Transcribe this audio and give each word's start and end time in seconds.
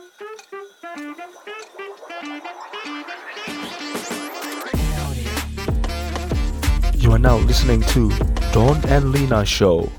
You 0.00 0.08
are 7.12 7.20
now 7.20 7.36
listening 7.44 7.84
to 7.92 8.08
Don 8.56 8.80
and 8.88 9.12
Lina 9.12 9.44
Show. 9.44 9.92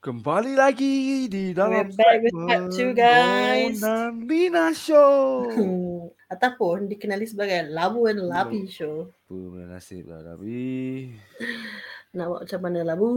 Kembali 0.00 0.56
lagi 0.56 1.28
di 1.28 1.52
dalam 1.52 1.84
We're 1.84 1.92
back 1.92 2.16
with 2.24 2.32
part 2.32 2.64
two, 2.72 2.96
guys. 2.96 3.76
Don 3.76 3.92
and 3.92 4.24
Lina 4.24 4.72
Show. 4.72 5.44
Ataupun 6.32 6.88
dikenali 6.88 7.28
sebagai 7.28 7.68
Labu 7.68 8.08
and 8.08 8.24
Lapi 8.24 8.64
Show. 8.72 9.12
Apa 9.28 9.68
nasib 9.68 10.08
lah 10.08 10.24
tapi 10.32 11.12
Nak 12.16 12.24
buat 12.24 12.40
macam 12.48 12.60
mana 12.64 12.80
Labu? 12.88 13.12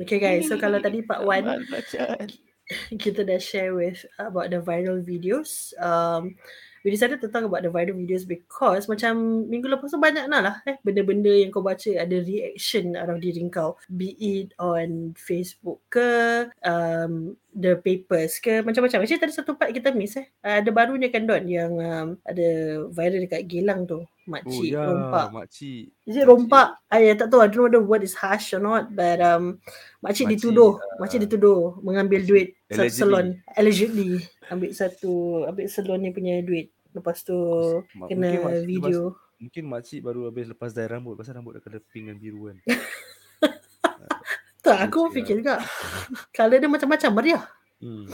Okay 0.00 0.16
guys, 0.16 0.48
so 0.48 0.56
kalau 0.56 0.80
tadi 0.80 1.04
part 1.04 1.20
1 1.20 1.44
bacaan. 1.68 2.53
kita 3.02 3.26
dah 3.26 3.38
share 3.38 3.74
with 3.74 4.04
about 4.18 4.50
the 4.50 4.60
viral 4.60 5.02
videos. 5.04 5.72
Um, 5.80 6.36
we 6.84 6.92
decided 6.92 7.16
to 7.18 7.32
talk 7.32 7.42
about 7.48 7.64
the 7.64 7.72
viral 7.72 7.96
videos 7.96 8.28
because 8.28 8.84
macam 8.86 9.48
minggu 9.48 9.72
lepas 9.72 9.88
tu 9.88 9.96
banyak 9.96 10.28
lah 10.28 10.60
eh 10.68 10.76
benda-benda 10.84 11.32
yang 11.32 11.48
kau 11.48 11.64
baca 11.64 11.88
ada 11.96 12.16
reaction 12.20 12.92
out 12.92 13.08
of 13.08 13.24
diri 13.24 13.40
kau. 13.48 13.80
Be 13.88 14.12
it 14.20 14.52
on 14.60 15.16
Facebook 15.16 15.80
ke, 15.88 16.44
um, 16.60 17.32
the 17.56 17.80
papers 17.80 18.36
ke, 18.36 18.60
macam-macam. 18.60 19.00
Actually 19.00 19.22
tadi 19.24 19.32
satu 19.32 19.56
part 19.56 19.72
kita 19.72 19.96
miss 19.96 20.20
eh. 20.20 20.28
Ada 20.44 20.68
barunya 20.68 21.08
kan 21.08 21.24
Don 21.24 21.48
yang 21.48 21.72
um, 21.80 22.08
ada 22.28 22.48
viral 22.92 23.24
dekat 23.24 23.48
Gelang 23.48 23.88
tu. 23.88 24.04
Oh 24.04 24.32
Makcik 24.32 24.72
ya, 24.72 24.88
rompak. 24.88 25.26
makcik. 25.36 25.92
Is 26.08 26.16
it 26.16 26.24
rompak? 26.24 26.80
I 26.88 27.12
tak 27.12 27.28
tahu. 27.28 27.44
I 27.44 27.48
don't 27.52 27.60
know 27.60 27.68
whether 27.68 27.84
word 27.84 28.04
is 28.08 28.16
harsh 28.16 28.56
or 28.56 28.60
not. 28.60 28.88
But 28.96 29.20
um, 29.20 29.60
makcik, 30.00 30.24
Makcik, 30.28 30.48
dituduh. 30.48 30.80
uh, 30.80 30.96
makcik 30.96 31.20
dituduh 31.28 31.76
mengambil 31.84 32.24
duit 32.24 32.56
satu 32.72 32.88
allegedly. 32.88 32.96
salon. 32.96 33.26
Allegedly. 33.52 34.10
Ambil 34.48 34.70
satu, 34.72 35.44
ambil 35.44 35.66
salon 35.68 36.00
ni 36.00 36.10
punya 36.12 36.40
duit. 36.40 36.72
Lepas 36.94 37.20
tu 37.20 37.36
Ma- 37.92 38.06
kena 38.06 38.30
mungkin 38.30 38.40
makcik 38.40 38.64
video. 38.64 39.00
Lepas, 39.10 39.42
mungkin 39.42 39.64
makcik 39.66 40.00
baru 40.00 40.20
habis 40.30 40.46
lepas 40.46 40.70
dye 40.70 40.86
rambut 40.86 41.18
pasal 41.18 41.34
rambut 41.34 41.58
dah 41.58 41.62
kena 41.62 41.78
pink 41.90 42.08
dan 42.08 42.16
biru 42.16 42.48
kan. 42.48 42.58
Tak, 44.64 44.80
aku 44.80 45.12
fikir 45.12 45.44
juga. 45.44 45.60
Color 46.32 46.56
dia 46.56 46.72
macam-macam 46.72 47.10
meriah. 47.12 47.44
Hmm. 47.84 48.08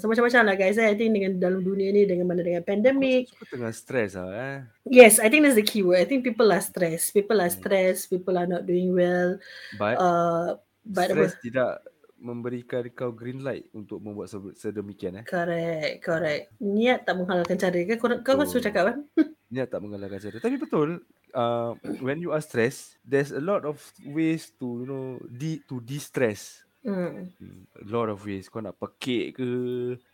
So 0.00 0.08
macam-macam 0.08 0.40
lah 0.48 0.56
guys. 0.56 0.80
I 0.80 0.96
think 0.96 1.12
dengan 1.12 1.36
dalam 1.36 1.60
dunia 1.60 1.92
ni 1.92 2.08
dengan 2.08 2.24
mana 2.24 2.40
dengan 2.40 2.64
pandemic. 2.64 3.28
Aku 3.36 3.44
tengah 3.52 3.68
stres 3.68 4.16
lah 4.16 4.32
eh. 4.32 4.56
Yes, 4.88 5.20
I 5.20 5.28
think 5.28 5.44
that's 5.44 5.60
the 5.60 5.66
key 5.66 5.84
word. 5.84 6.00
I 6.00 6.08
think 6.08 6.24
people 6.24 6.48
are 6.48 6.64
stressed. 6.64 7.12
People 7.12 7.36
are 7.36 7.52
Hmm. 7.52 7.60
stressed. 7.60 8.08
People 8.08 8.40
are 8.40 8.48
not 8.48 8.64
doing 8.64 8.96
well. 8.96 9.36
But 9.76 10.00
Uh, 10.00 10.56
but 10.88 11.12
stres 11.12 11.36
tidak 11.44 11.84
memberikan 12.24 12.80
kau 12.90 13.12
green 13.12 13.44
light 13.44 13.68
untuk 13.70 14.00
membuat 14.00 14.26
se- 14.26 14.56
sedemikian 14.58 15.20
eh. 15.20 15.24
Correct, 15.24 16.00
correct. 16.00 16.48
Niat 16.58 17.04
tak 17.04 17.14
menghalalkan 17.14 17.54
cara 17.54 17.76
kan? 17.76 17.96
Kau, 18.00 18.08
kau 18.18 18.34
kan 18.34 18.46
suruh 18.48 18.64
cakap 18.64 18.82
kan? 18.88 18.96
Niat 19.52 19.68
tak 19.68 19.78
mengalahkan 19.78 20.18
cara. 20.18 20.36
Tapi 20.40 20.56
betul, 20.56 21.04
uh, 21.30 21.70
when 22.00 22.18
you 22.18 22.32
are 22.32 22.40
stressed, 22.40 22.96
there's 23.04 23.30
a 23.30 23.38
lot 23.38 23.62
of 23.62 23.76
ways 24.02 24.48
to 24.56 24.82
you 24.82 24.88
know 24.88 25.04
de 25.22 25.60
to 25.68 25.78
de-stress. 25.78 26.64
Hmm. 26.80 27.32
Hmm, 27.40 27.64
A 27.76 27.86
lot 27.86 28.08
of 28.08 28.20
ways. 28.20 28.48
Kau 28.48 28.60
nak 28.60 28.76
pekik 28.76 29.36
ke. 29.36 29.46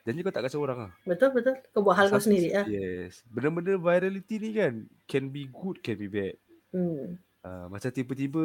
Janji 0.03 0.21
kau 0.21 0.31
tak 0.31 0.47
kacau 0.47 0.63
orang 0.63 0.87
lah. 0.87 0.93
Betul, 1.03 1.31
betul. 1.33 1.59
Kau 1.71 1.83
buat 1.83 1.99
hal 1.99 2.07
kau 2.07 2.19
Some- 2.19 2.31
sendiri 2.31 2.55
lah. 2.55 2.67
Yes. 2.67 3.27
Benda-benda 3.27 3.75
virality 3.75 4.39
ni 4.39 4.51
kan 4.53 4.75
can 5.07 5.31
be 5.31 5.47
good, 5.47 5.79
can 5.81 5.95
be 5.95 6.07
bad. 6.07 6.35
Hmm. 6.71 7.19
Uh, 7.41 7.73
macam 7.73 7.89
tiba-tiba 7.89 8.45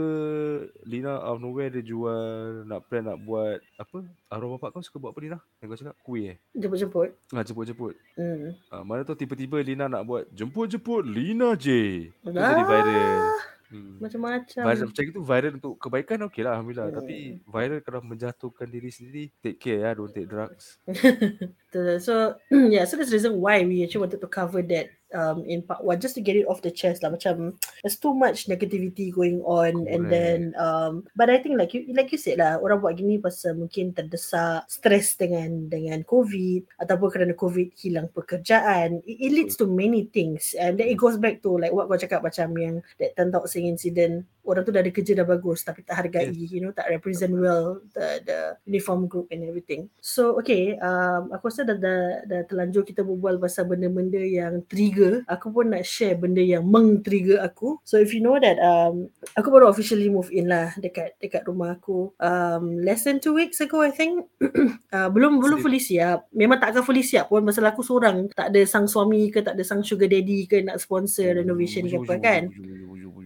Lina 0.87 1.19
out 1.19 1.35
of 1.35 1.43
nowhere 1.43 1.67
dia 1.67 1.83
jual 1.83 2.63
nak 2.63 2.87
plan 2.87 3.03
nak 3.03 3.19
buat 3.19 3.59
apa? 3.75 4.07
Arwah 4.31 4.55
bapak 4.55 4.71
kau 4.71 4.79
suka 4.79 5.03
buat 5.03 5.11
apa 5.11 5.19
Lina? 5.19 5.39
Yang 5.59 5.67
kau 5.67 5.79
cakap 5.83 5.95
kuih 5.99 6.25
eh? 6.31 6.37
Jemput-jemput. 6.55 7.09
Ah, 7.35 7.43
jemput-jemput. 7.43 7.95
Hmm. 8.15 8.55
Uh, 8.71 8.83
mana 8.87 9.03
tu 9.03 9.11
tiba-tiba 9.11 9.59
Lina 9.59 9.91
nak 9.91 10.07
buat 10.07 10.23
jemput-jemput 10.31 11.03
Lina 11.03 11.59
je. 11.59 12.07
Tu 12.07 12.29
jadi 12.31 12.39
Ah, 12.39 12.63
viral. 12.63 13.19
Hmm. 13.65 13.97
Macam-macam. 13.99 14.61
Viral 14.63 14.87
macam 14.87 15.03
itu 15.03 15.21
viral 15.25 15.53
untuk 15.59 15.73
kebaikan 15.75 16.17
okey 16.31 16.41
lah 16.47 16.51
Alhamdulillah. 16.55 16.87
Hmm. 16.87 16.97
Tapi 17.03 17.15
viral 17.43 17.79
kalau 17.83 17.99
menjatuhkan 17.99 18.67
diri 18.71 18.89
sendiri, 18.95 19.27
take 19.43 19.59
care 19.59 19.83
ya, 19.83 19.91
don't 19.91 20.13
take 20.15 20.31
drugs. 20.31 20.79
So 21.99 22.39
yeah, 22.71 22.87
so 22.87 22.95
that's 22.95 23.11
the 23.11 23.19
reason 23.19 23.43
why 23.43 23.59
we 23.67 23.83
actually 23.83 24.07
wanted 24.07 24.23
to 24.23 24.31
cover 24.31 24.63
that 24.71 24.95
um 25.15 25.47
in 25.47 25.63
part 25.63 25.81
one 25.81 25.97
just 25.97 26.19
to 26.19 26.21
get 26.21 26.35
it 26.35 26.45
off 26.45 26.59
the 26.59 26.69
chest 26.69 27.01
lah. 27.01 27.09
Macam 27.09 27.55
there's 27.81 27.95
too 27.95 28.11
much 28.11 28.51
negativity 28.51 29.09
going 29.09 29.39
on 29.47 29.87
and 29.87 30.11
then 30.11 30.51
um 30.59 31.07
but 31.15 31.31
I 31.31 31.39
think 31.39 31.55
like 31.55 31.71
you 31.71 31.87
like 31.95 32.11
you 32.11 32.19
said 32.19 32.43
lah 32.43 32.59
orang 32.59 32.83
buat 32.83 32.99
gini 32.99 33.23
pasal 33.23 33.55
mungkin 33.55 33.95
terdesak 33.95 34.67
stress 34.67 35.15
dengan 35.15 35.71
dengan 35.71 36.03
COVID 36.03 36.83
ataupun 36.83 37.07
kerana 37.07 37.33
COVID 37.33 37.73
hilang 37.79 38.11
pekerjaan. 38.11 38.99
It, 39.07 39.17
it 39.17 39.31
leads 39.31 39.55
to 39.57 39.65
many 39.65 40.11
things 40.11 40.51
and 40.59 40.75
then 40.75 40.91
it 40.91 40.99
goes 40.99 41.15
back 41.15 41.39
to 41.41 41.55
like 41.55 41.71
what 41.71 41.87
kau 41.87 41.95
cakap 41.95 42.19
macam 42.19 42.51
yang 42.59 42.75
that 42.99 43.15
Tok 43.15 43.47
Seng 43.47 43.71
incident 43.71 44.27
orang 44.45 44.63
tu 44.63 44.71
dah 44.71 44.81
ada 44.81 44.93
kerja 44.93 45.17
dah 45.17 45.27
bagus 45.27 45.65
tapi 45.65 45.81
tak 45.81 46.05
hargai 46.05 46.25
Yes. 46.25 46.53
you 46.53 46.61
know 46.61 46.73
tak 46.73 46.89
represent 46.89 47.33
well 47.33 47.81
the 47.93 48.21
the 48.25 48.39
uniform 48.65 49.05
group 49.09 49.29
and 49.29 49.45
everything 49.45 49.89
so 50.01 50.37
okay 50.37 50.77
um, 50.81 51.29
aku 51.33 51.49
rasa 51.49 51.65
dah, 51.65 51.77
dah, 51.77 52.01
dah 52.25 52.41
terlanjur 52.49 52.85
kita 52.85 53.05
berbual 53.05 53.37
pasal 53.37 53.69
benda-benda 53.69 54.21
yang 54.21 54.61
trigger 54.65 55.04
aku 55.25 55.47
pun 55.51 55.71
nak 55.73 55.83
share 55.85 56.17
benda 56.17 56.41
yang 56.41 56.65
meng-trigger 56.67 57.41
aku. 57.41 57.79
So 57.83 57.97
if 58.01 58.11
you 58.13 58.21
know 58.21 58.37
that 58.37 58.57
um, 58.61 59.09
aku 59.35 59.47
baru 59.51 59.69
officially 59.69 60.07
move 60.09 60.29
in 60.31 60.49
lah 60.49 60.73
dekat 60.77 61.17
dekat 61.19 61.45
rumah 61.45 61.77
aku 61.77 62.13
um, 62.21 62.79
less 62.81 63.05
than 63.05 63.21
two 63.21 63.35
weeks 63.35 63.61
ago 63.61 63.81
I 63.81 63.91
think. 63.93 64.25
Uh, 64.95 65.11
belum 65.11 65.43
belum 65.43 65.59
fully 65.59 65.81
siap. 65.81 66.23
Memang 66.31 66.55
tak 66.55 66.71
akan 66.71 66.83
fully 66.87 67.03
siap 67.03 67.27
pun 67.27 67.43
pasal 67.43 67.67
aku 67.67 67.83
seorang. 67.83 68.31
Tak 68.31 68.47
ada 68.47 68.61
sang 68.63 68.87
suami 68.87 69.27
ke 69.27 69.43
tak 69.43 69.59
ada 69.59 69.63
sang 69.67 69.83
sugar 69.83 70.07
daddy 70.07 70.47
ke 70.47 70.63
nak 70.63 70.79
sponsor 70.79 71.35
renovation 71.35 71.83
ke 71.83 71.99
apa 71.99 72.15
kan. 72.23 72.47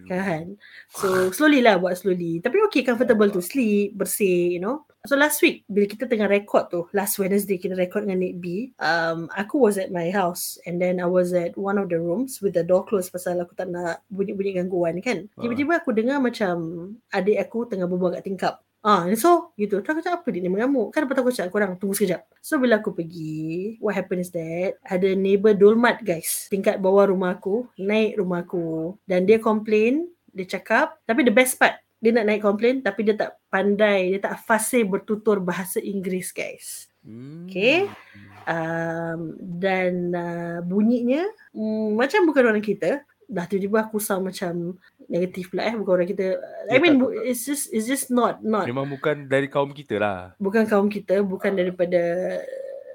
kan? 0.10 0.58
So 0.98 1.30
slowly 1.30 1.62
lah 1.62 1.78
buat 1.78 1.94
slowly. 1.94 2.42
Tapi 2.42 2.58
okay 2.66 2.82
comfortable 2.82 3.30
to 3.30 3.42
sleep 3.46 3.94
bersih 3.94 4.58
you 4.58 4.62
know 4.62 4.89
so 5.08 5.16
last 5.16 5.40
week 5.40 5.64
bila 5.68 5.88
kita 5.88 6.06
tengah 6.06 6.28
record 6.28 6.68
tu 6.68 6.84
last 6.92 7.16
Wednesday 7.18 7.56
kita 7.56 7.76
record 7.76 8.04
dengan 8.04 8.20
Nick 8.20 8.36
B 8.40 8.76
um, 8.80 9.32
aku 9.32 9.56
was 9.60 9.80
at 9.80 9.90
my 9.90 10.12
house 10.12 10.60
and 10.68 10.76
then 10.78 11.00
I 11.00 11.08
was 11.08 11.32
at 11.32 11.56
one 11.56 11.80
of 11.80 11.88
the 11.88 11.98
rooms 11.98 12.44
with 12.44 12.56
the 12.56 12.64
door 12.64 12.84
closed 12.84 13.10
pasal 13.10 13.40
aku 13.40 13.56
tak 13.56 13.72
nak 13.72 14.04
bunyi-bunyi 14.12 14.60
gangguan 14.60 15.00
kan 15.00 15.26
Ah. 15.36 15.48
tiba-tiba 15.48 15.80
aku 15.80 15.96
dengar 15.96 16.20
macam 16.20 16.56
adik 17.10 17.40
aku 17.40 17.68
tengah 17.68 17.88
berbual 17.88 18.16
kat 18.20 18.26
tingkap 18.28 18.56
Ah, 18.80 19.04
so 19.20 19.52
gitu. 19.60 19.84
Terus 19.84 19.92
aku 19.92 20.00
cakap 20.00 20.24
apa 20.24 20.32
dia 20.32 20.40
ni 20.40 20.48
mengamuk. 20.48 20.96
Kan 20.96 21.04
lepas 21.04 21.20
tu 21.20 21.24
aku 21.28 21.36
cakap 21.36 21.52
korang 21.52 21.76
tunggu 21.76 22.00
sekejap. 22.00 22.24
So 22.40 22.56
bila 22.64 22.80
aku 22.80 22.96
pergi, 22.96 23.76
what 23.84 23.92
happened 23.92 24.24
is 24.24 24.32
that 24.32 24.80
ada 24.88 25.12
neighbor 25.20 25.52
dolmat 25.52 26.00
guys. 26.00 26.48
Tingkat 26.48 26.80
bawah 26.80 27.12
rumah 27.12 27.36
aku, 27.36 27.68
naik 27.76 28.16
rumah 28.16 28.40
aku 28.48 28.96
dan 29.04 29.28
dia 29.28 29.36
complain, 29.36 30.08
dia 30.32 30.48
cakap, 30.48 30.96
tapi 31.04 31.28
the 31.28 31.34
best 31.36 31.60
part, 31.60 31.76
dia 32.00 32.12
nak 32.16 32.26
naik 32.32 32.42
complain 32.44 32.80
tapi 32.80 33.04
dia 33.04 33.16
tak 33.16 33.36
pandai, 33.52 34.16
dia 34.16 34.24
tak 34.24 34.40
fasih 34.44 34.88
bertutur 34.88 35.44
bahasa 35.44 35.84
Inggeris 35.84 36.32
guys. 36.32 36.88
Hmm. 37.04 37.48
Okay. 37.48 37.88
Um, 38.50 39.36
dan 39.40 40.16
uh, 40.16 40.60
bunyinya 40.64 41.28
um, 41.52 41.96
macam 41.96 42.24
bukan 42.26 42.44
orang 42.50 42.64
kita. 42.64 43.04
Dah 43.30 43.46
tiba-tiba 43.46 43.86
aku 43.86 44.02
sound 44.02 44.26
macam 44.26 44.74
negatif 45.06 45.54
pula 45.54 45.70
eh 45.70 45.76
bukan 45.78 46.02
orang 46.02 46.10
kita. 46.10 46.40
I 46.66 46.82
mean 46.82 46.98
tak, 46.98 47.02
bu- 47.04 47.14
it's 47.22 47.46
just 47.46 47.70
it's 47.70 47.86
just 47.86 48.10
not 48.10 48.42
not 48.42 48.66
Memang 48.66 48.90
bukan 48.90 49.30
dari 49.30 49.46
kaum 49.46 49.70
kita 49.70 50.02
lah. 50.02 50.34
bukan 50.42 50.66
kaum 50.66 50.90
kita, 50.90 51.22
bukan 51.22 51.54
daripada 51.54 52.02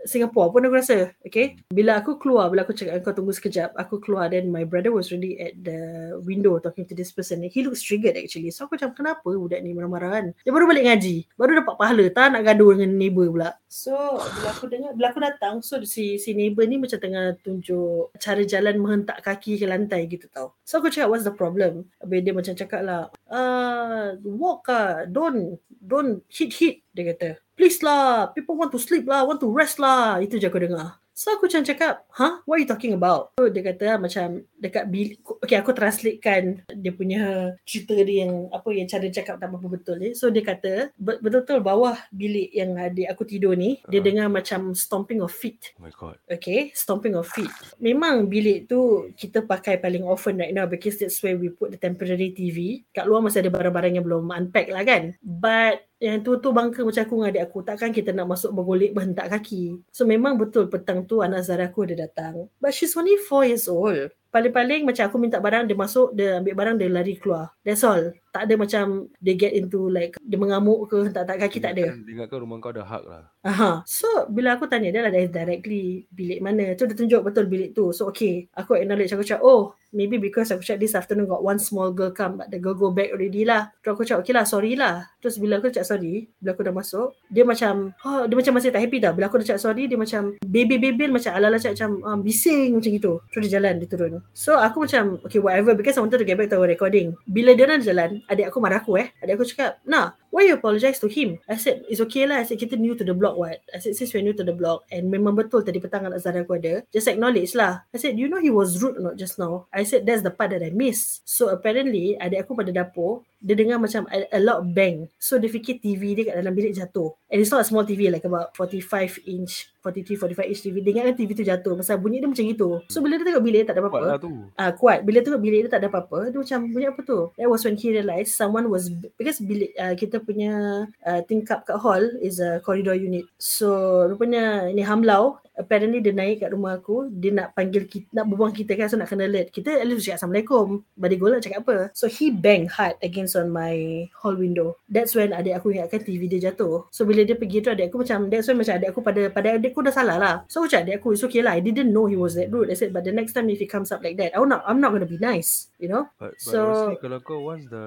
Singapore 0.04 0.52
pun 0.52 0.68
aku 0.68 0.76
rasa. 0.76 1.16
Okay. 1.24 1.56
Bila 1.72 2.00
aku 2.00 2.20
keluar, 2.20 2.52
bila 2.52 2.62
aku 2.62 2.76
cakap 2.76 3.00
kau 3.00 3.16
tunggu 3.16 3.32
sekejap, 3.32 3.72
aku 3.74 3.98
keluar 4.00 4.28
then 4.28 4.52
my 4.52 4.62
brother 4.62 4.92
was 4.92 5.08
really 5.08 5.40
at 5.40 5.56
the 5.60 6.14
window 6.22 6.60
talking 6.60 6.84
to 6.84 6.92
this 6.92 7.10
person. 7.10 7.40
He 7.44 7.64
looks 7.64 7.80
triggered 7.80 8.20
actually. 8.20 8.52
So 8.52 8.68
aku 8.68 8.76
macam 8.76 8.92
kenapa 8.92 9.24
budak 9.24 9.64
ni 9.64 9.72
marah-marah 9.72 10.10
kan? 10.20 10.26
Dia 10.44 10.52
baru 10.52 10.68
balik 10.68 10.84
ngaji. 10.86 11.16
Baru 11.34 11.56
dapat 11.56 11.74
pahala. 11.80 12.04
Tak 12.12 12.36
nak 12.36 12.42
gaduh 12.44 12.70
dengan 12.76 12.90
neighbor 13.00 13.26
pula. 13.32 13.50
So 13.66 14.20
bila 14.20 14.48
aku 14.54 14.70
dengar, 14.70 14.92
bila 14.94 15.10
aku 15.10 15.20
datang, 15.24 15.64
so 15.64 15.80
si 15.82 16.20
si 16.20 16.30
neighbor 16.36 16.62
ni 16.68 16.78
macam 16.78 17.00
tengah 17.00 17.34
tunjuk 17.42 18.14
cara 18.20 18.42
jalan 18.46 18.78
menghentak 18.78 19.18
kaki 19.24 19.58
ke 19.58 19.66
lantai 19.66 20.06
gitu 20.06 20.30
tau. 20.30 20.54
So 20.62 20.78
aku 20.78 20.92
cakap 20.92 21.10
what's 21.10 21.26
the 21.26 21.34
problem? 21.34 21.88
Habis 21.98 22.20
dia 22.22 22.34
macam 22.36 22.54
cakap 22.54 22.80
lah, 22.86 23.02
uh, 23.32 24.14
walk 24.22 24.68
lah, 24.70 25.08
don't, 25.10 25.58
don't 25.82 26.22
hit 26.30 26.54
hit. 26.54 26.76
Dia 26.94 27.10
kata, 27.10 27.28
please 27.54 27.80
lah, 27.82 28.30
people 28.34 28.58
want 28.58 28.70
to 28.74 28.80
sleep 28.82 29.06
lah, 29.06 29.26
want 29.26 29.40
to 29.42 29.50
rest 29.50 29.78
lah. 29.82 30.18
Itu 30.20 30.38
je 30.38 30.46
aku 30.46 30.62
dengar. 30.62 30.98
So 31.14 31.30
aku 31.30 31.46
macam 31.46 31.62
cakap, 31.62 32.02
huh? 32.10 32.42
What 32.42 32.58
are 32.58 32.62
you 32.62 32.66
talking 32.66 32.90
about? 32.90 33.38
So 33.38 33.46
dia 33.46 33.62
kata 33.62 34.02
macam 34.02 34.42
dekat 34.58 34.90
bilik, 34.90 35.22
okay 35.44 35.60
aku 35.60 35.76
translatekan 35.76 36.64
dia 36.72 36.92
punya 36.92 37.22
cerita 37.62 37.94
dia 38.00 38.26
yang 38.26 38.48
apa 38.50 38.68
yang 38.72 38.88
cara 38.88 39.06
cakap 39.08 39.36
tak 39.38 39.48
apa 39.48 39.66
betul 39.68 39.96
ni. 40.00 40.16
So 40.16 40.32
dia 40.32 40.42
kata 40.42 40.90
be- 40.96 41.20
betul-betul 41.20 41.60
bawah 41.60 41.96
bilik 42.10 42.50
yang 42.50 42.74
adik 42.76 43.08
aku 43.08 43.28
tidur 43.28 43.54
ni, 43.54 43.78
dia 43.86 44.00
Ah. 44.00 44.04
dengar 44.04 44.26
macam 44.28 44.72
stomping 44.72 45.20
of 45.20 45.30
feet. 45.30 45.72
Oh 45.78 45.86
my 45.86 45.92
god. 45.94 46.16
Okay, 46.26 46.72
stomping 46.72 47.14
of 47.14 47.28
feet. 47.28 47.52
Memang 47.78 48.26
bilik 48.26 48.66
tu 48.66 49.12
kita 49.14 49.44
pakai 49.44 49.78
paling 49.78 50.02
often 50.02 50.40
right 50.40 50.54
now 50.54 50.64
because 50.64 50.96
that's 50.96 51.20
where 51.20 51.36
we 51.36 51.52
put 51.52 51.70
the 51.70 51.78
temporary 51.78 52.32
TV. 52.32 52.82
Kat 52.90 53.04
luar 53.04 53.20
masih 53.20 53.44
ada 53.44 53.52
barang-barang 53.52 54.00
yang 54.00 54.04
belum 54.04 54.32
unpack 54.32 54.72
lah 54.72 54.82
kan. 54.82 55.14
But 55.20 55.84
yang 56.02 56.20
tu 56.20 56.36
tu 56.36 56.52
bangka 56.52 56.84
macam 56.84 57.00
aku 57.00 57.14
dengan 57.16 57.30
adik 57.32 57.42
aku 57.48 57.58
takkan 57.64 57.88
kita 57.88 58.12
nak 58.12 58.28
masuk 58.28 58.52
bergolek 58.52 58.92
berhentak 58.92 59.24
kaki 59.30 59.80
so 59.88 60.04
memang 60.04 60.36
betul 60.36 60.68
petang 60.68 61.00
tu 61.08 61.24
anak 61.24 61.48
Zara 61.48 61.72
aku 61.72 61.88
ada 61.88 61.96
datang 62.04 62.44
but 62.60 62.76
she's 62.76 62.92
only 62.92 63.16
4 63.16 63.48
years 63.48 63.64
old 63.72 64.12
paling-paling 64.34 64.82
macam 64.82 65.06
aku 65.06 65.16
minta 65.22 65.38
barang 65.38 65.70
dia 65.70 65.78
masuk 65.78 66.10
dia 66.18 66.42
ambil 66.42 66.54
barang 66.58 66.76
dia 66.82 66.88
lari 66.90 67.14
keluar. 67.14 67.54
That's 67.62 67.86
all 67.86 68.10
tak 68.34 68.50
ada 68.50 68.58
macam 68.58 69.06
dia 69.22 69.38
get 69.38 69.54
into 69.54 69.86
like 69.86 70.18
dia 70.18 70.34
mengamuk 70.34 70.90
ke 70.90 71.06
hentak 71.06 71.22
tak 71.22 71.38
kaki 71.38 71.62
tak 71.62 71.78
ada 71.78 71.94
Ingatkan- 71.94 72.42
rumah 72.42 72.58
kau 72.58 72.74
ada 72.74 72.82
hak 72.82 73.04
lah. 73.06 73.30
Aha. 73.46 73.86
So 73.86 74.26
bila 74.26 74.58
aku 74.58 74.66
tanya 74.66 74.90
dia 74.90 75.06
lah 75.06 75.14
directly 75.14 76.10
bilik 76.10 76.42
mana. 76.42 76.74
So 76.74 76.90
dia 76.90 76.98
tunjuk 76.98 77.22
betul 77.22 77.46
bilik 77.46 77.70
tu. 77.76 77.94
So 77.94 78.10
okay. 78.10 78.50
Aku 78.58 78.74
acknowledge 78.74 79.14
aku 79.14 79.22
cakap 79.22 79.46
oh 79.46 79.78
maybe 79.94 80.18
because 80.18 80.50
aku 80.50 80.66
cakap 80.66 80.82
this 80.82 80.98
afternoon 80.98 81.30
got 81.30 81.38
one 81.38 81.62
small 81.62 81.94
girl 81.94 82.10
come 82.10 82.42
but 82.42 82.50
the 82.50 82.58
girl 82.58 82.74
go 82.74 82.90
back 82.90 83.14
already 83.14 83.46
lah. 83.46 83.70
Terus 83.84 83.92
aku 83.94 84.02
cakap 84.02 84.20
okay 84.26 84.34
lah 84.34 84.44
sorry 84.44 84.74
lah. 84.74 85.06
Terus 85.22 85.38
bila 85.38 85.62
aku 85.62 85.70
cakap 85.70 85.86
sorry 85.86 86.26
bila 86.42 86.50
aku 86.58 86.62
dah 86.66 86.74
masuk 86.74 87.08
dia 87.30 87.44
macam 87.46 87.94
oh, 88.02 88.26
dia 88.26 88.34
macam 88.34 88.52
masih 88.58 88.70
tak 88.74 88.82
happy 88.82 88.98
dah. 88.98 89.12
Bila 89.14 89.30
aku 89.30 89.38
dah 89.38 89.46
cakap 89.54 89.62
sorry 89.62 89.86
dia 89.86 89.98
macam 90.00 90.34
baby-baby 90.42 91.06
macam 91.06 91.30
ala-ala 91.30 91.62
cakap 91.62 91.78
macam 91.78 91.92
um, 92.02 92.18
bising 92.26 92.74
macam 92.74 92.90
gitu. 92.90 93.12
Terus 93.30 93.42
dia 93.46 93.62
jalan 93.62 93.78
dia 93.78 93.86
turun. 93.86 94.12
So 94.34 94.58
aku 94.58 94.90
macam 94.90 95.22
okay 95.22 95.38
whatever 95.38 95.78
because 95.78 95.94
I 95.94 96.02
wanted 96.02 96.18
to 96.18 96.26
get 96.26 96.40
back 96.40 96.50
to 96.50 96.58
our 96.58 96.66
recording. 96.66 97.14
Bila 97.30 97.54
dia 97.54 97.70
dah 97.70 97.78
jalan 97.78 98.23
adik 98.28 98.50
aku 98.50 98.58
marah 98.60 98.80
aku 98.80 98.98
eh. 99.00 99.12
Adik 99.20 99.40
aku 99.40 99.44
cakap 99.48 99.80
nah 99.84 100.16
why 100.34 100.42
you 100.50 100.58
apologize 100.58 100.98
to 100.98 101.06
him? 101.06 101.38
I 101.46 101.54
said, 101.54 101.86
it's 101.86 102.02
okay 102.10 102.26
lah. 102.26 102.42
I 102.42 102.44
said, 102.50 102.58
kita 102.58 102.74
new 102.74 102.98
to 102.98 103.06
the 103.06 103.14
block 103.14 103.38
what? 103.38 103.62
I 103.70 103.78
said, 103.78 103.94
since 103.94 104.10
we're 104.10 104.26
new 104.26 104.34
to 104.34 104.42
the 104.42 104.50
block 104.50 104.82
and 104.90 105.06
memang 105.06 105.38
betul 105.38 105.62
tadi 105.62 105.78
petang 105.78 106.10
anak 106.10 106.18
Zara 106.18 106.42
aku 106.42 106.58
ada, 106.58 106.82
just 106.90 107.06
acknowledge 107.06 107.54
lah. 107.54 107.86
I 107.94 108.02
said, 108.02 108.18
you 108.18 108.26
know 108.26 108.42
he 108.42 108.50
was 108.50 108.82
rude 108.82 108.98
not 108.98 109.14
just 109.14 109.38
now? 109.38 109.70
I 109.70 109.86
said, 109.86 110.02
that's 110.02 110.26
the 110.26 110.34
part 110.34 110.50
that 110.50 110.66
I 110.66 110.74
miss. 110.74 111.22
So 111.22 111.54
apparently, 111.54 112.18
adik 112.18 112.42
aku 112.42 112.58
pada 112.58 112.74
dapur, 112.74 113.22
dia 113.38 113.54
dengar 113.54 113.78
macam 113.78 114.10
a, 114.10 114.26
a 114.34 114.40
lot 114.42 114.66
bang. 114.66 115.06
So 115.22 115.38
dia 115.38 115.46
fikir 115.46 115.78
TV 115.78 116.18
dia 116.18 116.34
kat 116.34 116.42
dalam 116.42 116.50
bilik 116.50 116.74
jatuh. 116.74 117.14
And 117.30 117.38
it's 117.38 117.54
not 117.54 117.62
a 117.62 117.68
small 117.70 117.86
TV 117.86 118.10
like 118.10 118.26
about 118.26 118.58
45 118.58 119.22
inch, 119.30 119.70
43, 119.84 120.16
45 120.16 120.48
inch 120.48 120.62
TV. 120.64 120.76
Dia 120.80 120.90
ingatkan 120.96 121.16
TV 121.20 121.30
tu 121.36 121.44
jatuh. 121.44 121.76
Pasal 121.76 122.00
bunyi 122.00 122.24
dia 122.24 122.28
macam 122.32 122.44
gitu. 122.48 122.80
So 122.88 123.04
bila 123.04 123.20
dia 123.20 123.28
tengok 123.28 123.44
bilik 123.44 123.68
tak 123.68 123.76
ada 123.76 123.84
Kuat 123.84 123.92
apa-apa, 123.92 124.08
lah 124.08 124.18
tu. 124.18 124.32
Ah 124.56 124.62
uh, 124.64 124.70
kuat. 124.72 124.98
Bila 125.04 125.20
tengok 125.20 125.42
bilik 125.44 125.60
dia 125.68 125.70
tak 125.76 125.80
ada 125.84 125.88
apa-apa, 125.92 126.32
dia 126.32 126.38
macam 126.40 126.58
bunyi 126.72 126.86
apa 126.88 127.00
tu? 127.04 127.18
That 127.36 127.48
was 127.52 127.62
when 127.68 127.76
he 127.76 127.92
realised 127.92 128.32
someone 128.32 128.72
was 128.72 128.88
because 129.20 129.44
bilik 129.44 129.76
uh, 129.76 129.92
kita 129.92 130.24
punya 130.24 130.86
uh, 131.04 131.20
tingkap 131.28 131.68
kat 131.68 131.76
hall 131.76 132.00
is 132.24 132.40
a 132.40 132.64
corridor 132.64 132.96
unit. 132.96 133.28
So 133.36 133.68
rupanya 134.08 134.72
ini 134.72 134.80
Hamlau 134.80 135.44
apparently 135.54 136.02
dia 136.02 136.10
naik 136.10 136.42
kat 136.42 136.50
rumah 136.50 136.76
aku, 136.78 137.08
dia 137.10 137.30
nak 137.30 137.54
panggil 137.54 137.86
kita, 137.86 138.06
nak 138.10 138.26
berbual 138.26 138.50
kita 138.50 138.74
kan 138.74 138.86
so 138.90 138.98
nak 138.98 139.08
kena 139.10 139.26
alert. 139.30 139.54
Kita 139.54 139.70
at 139.78 139.86
least 139.86 140.06
cakap 140.06 140.18
Assalamualaikum. 140.20 140.66
Badi 140.98 141.16
gola 141.18 141.36
cakap 141.38 141.66
apa? 141.66 141.76
So 141.94 142.10
he 142.10 142.34
bang 142.34 142.66
hard 142.66 142.98
against 143.00 143.38
on 143.38 143.50
my 143.54 144.06
hall 144.18 144.34
window. 144.34 144.78
That's 144.90 145.14
when 145.14 145.30
adik 145.30 145.58
aku 145.58 145.74
ingatkan 145.74 146.02
TV 146.02 146.26
dia 146.26 146.50
jatuh. 146.50 146.90
So 146.90 147.06
bila 147.06 147.22
dia 147.22 147.38
pergi 147.38 147.62
tu 147.62 147.70
adik 147.70 147.90
aku 147.90 148.02
macam 148.02 148.30
that's 148.30 148.46
when 148.50 148.58
macam 148.58 148.74
adik 148.78 148.88
aku 148.90 149.00
pada 149.00 149.22
pada 149.30 149.48
adik 149.56 149.70
aku 149.72 149.86
dah 149.86 149.94
salah 149.94 150.16
lah. 150.18 150.34
So 150.50 150.66
cakap 150.66 150.90
adik 150.90 150.94
aku 151.02 151.14
it's 151.14 151.24
okay 151.24 151.42
lah. 151.42 151.54
I 151.54 151.62
didn't 151.62 151.94
know 151.94 152.10
he 152.10 152.18
was 152.18 152.34
that 152.34 152.50
rude. 152.50 152.70
I 152.70 152.76
said 152.78 152.90
but 152.90 153.06
the 153.06 153.14
next 153.14 153.34
time 153.34 153.46
if 153.50 153.62
he 153.62 153.66
comes 153.70 153.94
up 153.94 154.02
like 154.02 154.18
that, 154.18 154.34
I'm 154.34 154.50
not 154.50 154.66
I'm 154.66 154.82
not 154.82 154.90
gonna 154.90 155.08
be 155.08 155.22
nice. 155.22 155.70
You 155.78 155.92
know? 155.92 156.02
But, 156.18 156.34
but 156.34 156.40
So- 156.40 156.62
honestly, 156.64 156.98
kalau 157.04 157.18
kau 157.22 157.38
once 157.44 157.66
the 157.70 157.84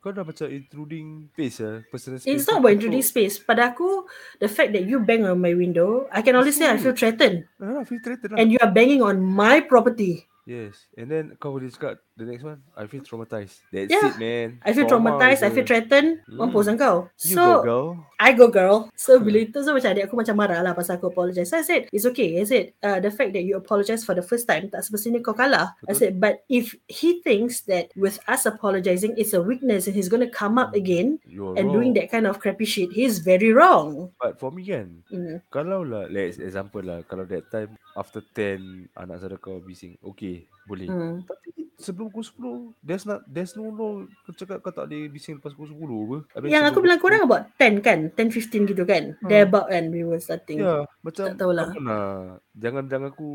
kau 0.00 0.10
dah 0.14 0.24
macam 0.24 0.48
intruding 0.48 1.28
space 1.36 1.60
ya, 1.60 1.84
personal 1.92 2.16
space. 2.16 2.30
It's 2.32 2.46
not 2.48 2.64
about 2.64 2.72
intruding 2.78 3.04
space. 3.04 3.36
Pada 3.36 3.74
aku, 3.74 4.08
the 4.40 4.48
fact 4.48 4.72
that 4.72 4.88
you 4.88 5.02
bang 5.04 5.28
on 5.28 5.36
my 5.36 5.52
window, 5.52 6.08
I 6.08 6.24
can 6.24 6.32
only 6.32 6.54
say 6.54 6.64
I 6.64 6.80
feel 6.80 6.87
threatened. 6.92 7.44
Ah, 7.60 7.84
feel 7.84 7.98
threatened. 8.02 8.38
And 8.38 8.52
you 8.52 8.58
are 8.60 8.70
banging 8.70 9.02
on 9.02 9.22
my 9.22 9.60
property. 9.60 10.26
Yes. 10.48 10.88
And 10.96 11.12
then 11.12 11.36
kau 11.36 11.52
boleh 11.52 11.68
cakap 11.68 12.00
the 12.16 12.24
next 12.24 12.40
one, 12.40 12.64
I 12.72 12.88
feel 12.88 13.04
traumatized. 13.04 13.60
That's 13.68 13.92
Yeah. 13.92 14.08
it 14.08 14.16
man. 14.16 14.48
I 14.64 14.72
feel 14.72 14.88
Trauma 14.88 15.12
traumatized, 15.20 15.44
I 15.44 15.52
feel 15.52 15.68
threatened. 15.68 16.24
Hmm. 16.24 16.40
Mampus 16.40 16.72
kan 16.72 16.76
kau. 16.80 16.96
You 17.20 17.36
So, 17.36 17.44
go 17.44 17.62
girl. 17.62 17.88
I 18.18 18.30
go 18.32 18.48
girl. 18.48 18.76
So 18.96 19.20
bila 19.20 19.44
itu 19.44 19.60
so 19.60 19.76
macam 19.76 19.92
adik 19.92 20.08
aku 20.08 20.16
macam 20.16 20.34
marah 20.34 20.64
lah 20.64 20.72
pasal 20.72 20.96
aku 20.96 21.12
apologize. 21.12 21.52
So 21.52 21.60
I 21.60 21.64
said 21.68 21.92
it's 21.92 22.08
okay. 22.08 22.40
I 22.40 22.48
said 22.48 22.72
uh, 22.80 22.96
the 22.98 23.12
fact 23.12 23.36
that 23.36 23.44
you 23.44 23.60
apologize 23.60 24.02
for 24.02 24.16
the 24.16 24.24
first 24.24 24.48
time 24.48 24.72
tak 24.72 24.82
semestinya 24.82 25.20
kau 25.20 25.36
kalah. 25.36 25.76
I 25.84 25.92
said 25.92 26.16
but 26.16 26.42
if 26.48 26.72
he 26.88 27.20
thinks 27.20 27.62
that 27.68 27.92
with 27.92 28.16
us 28.24 28.48
apologizing 28.48 29.20
it's 29.20 29.36
a 29.36 29.44
weakness 29.44 29.84
and 29.84 29.92
he's 29.92 30.08
gonna 30.08 30.32
come 30.32 30.56
up 30.56 30.72
again 30.72 31.20
You're 31.28 31.54
and 31.60 31.68
wrong. 31.70 31.76
doing 31.76 31.90
that 32.00 32.08
kind 32.08 32.24
of 32.24 32.40
crappy 32.40 32.64
shit, 32.64 32.88
he's 32.90 33.20
very 33.20 33.52
wrong. 33.52 34.16
But 34.16 34.40
for 34.40 34.48
me 34.48 34.64
kan, 34.64 35.04
Mm. 35.12 35.44
kalau 35.52 35.84
lah, 35.84 36.08
let's 36.08 36.40
example 36.40 36.80
lah, 36.82 37.04
kalau 37.04 37.28
that 37.28 37.46
time 37.52 37.76
after 37.94 38.18
10 38.22 38.90
anak 38.94 39.18
saudara 39.18 39.38
kau 39.38 39.58
bising, 39.58 39.94
okay, 40.02 40.37
boleh. 40.68 40.86
Mm. 40.90 41.16
Tapi 41.24 41.48
sebelum 41.78 42.10
pukul 42.10 42.26
10, 42.74 42.84
there's 42.84 43.06
not 43.06 43.22
there's 43.30 43.54
no 43.54 43.70
law 43.70 44.02
kau 44.26 44.34
cakap 44.34 44.58
kau 44.60 44.74
tak 44.74 44.90
boleh 44.90 45.08
bising 45.08 45.38
lepas 45.38 45.54
pukul 45.54 45.70
10 45.72 45.86
apa. 45.86 46.18
Mean, 46.42 46.50
Yang 46.52 46.64
aku 46.74 46.78
bilang 46.82 47.00
korang 47.00 47.22
about 47.24 47.44
10 47.56 47.80
kan? 47.80 47.98
10 48.12 48.34
15 48.34 48.70
gitu 48.70 48.82
kan? 48.84 49.14
Hmm. 49.22 49.28
There 49.30 49.46
about 49.46 49.70
kan 49.70 49.88
we 49.94 50.02
were 50.02 50.20
starting. 50.20 50.60
Ya, 50.60 50.84
macam 51.00 51.24
Tak 51.32 51.38
tahulah. 51.38 51.68
lah. 51.78 52.42
Jangan 52.58 52.90
jangan 52.90 53.14
aku 53.14 53.30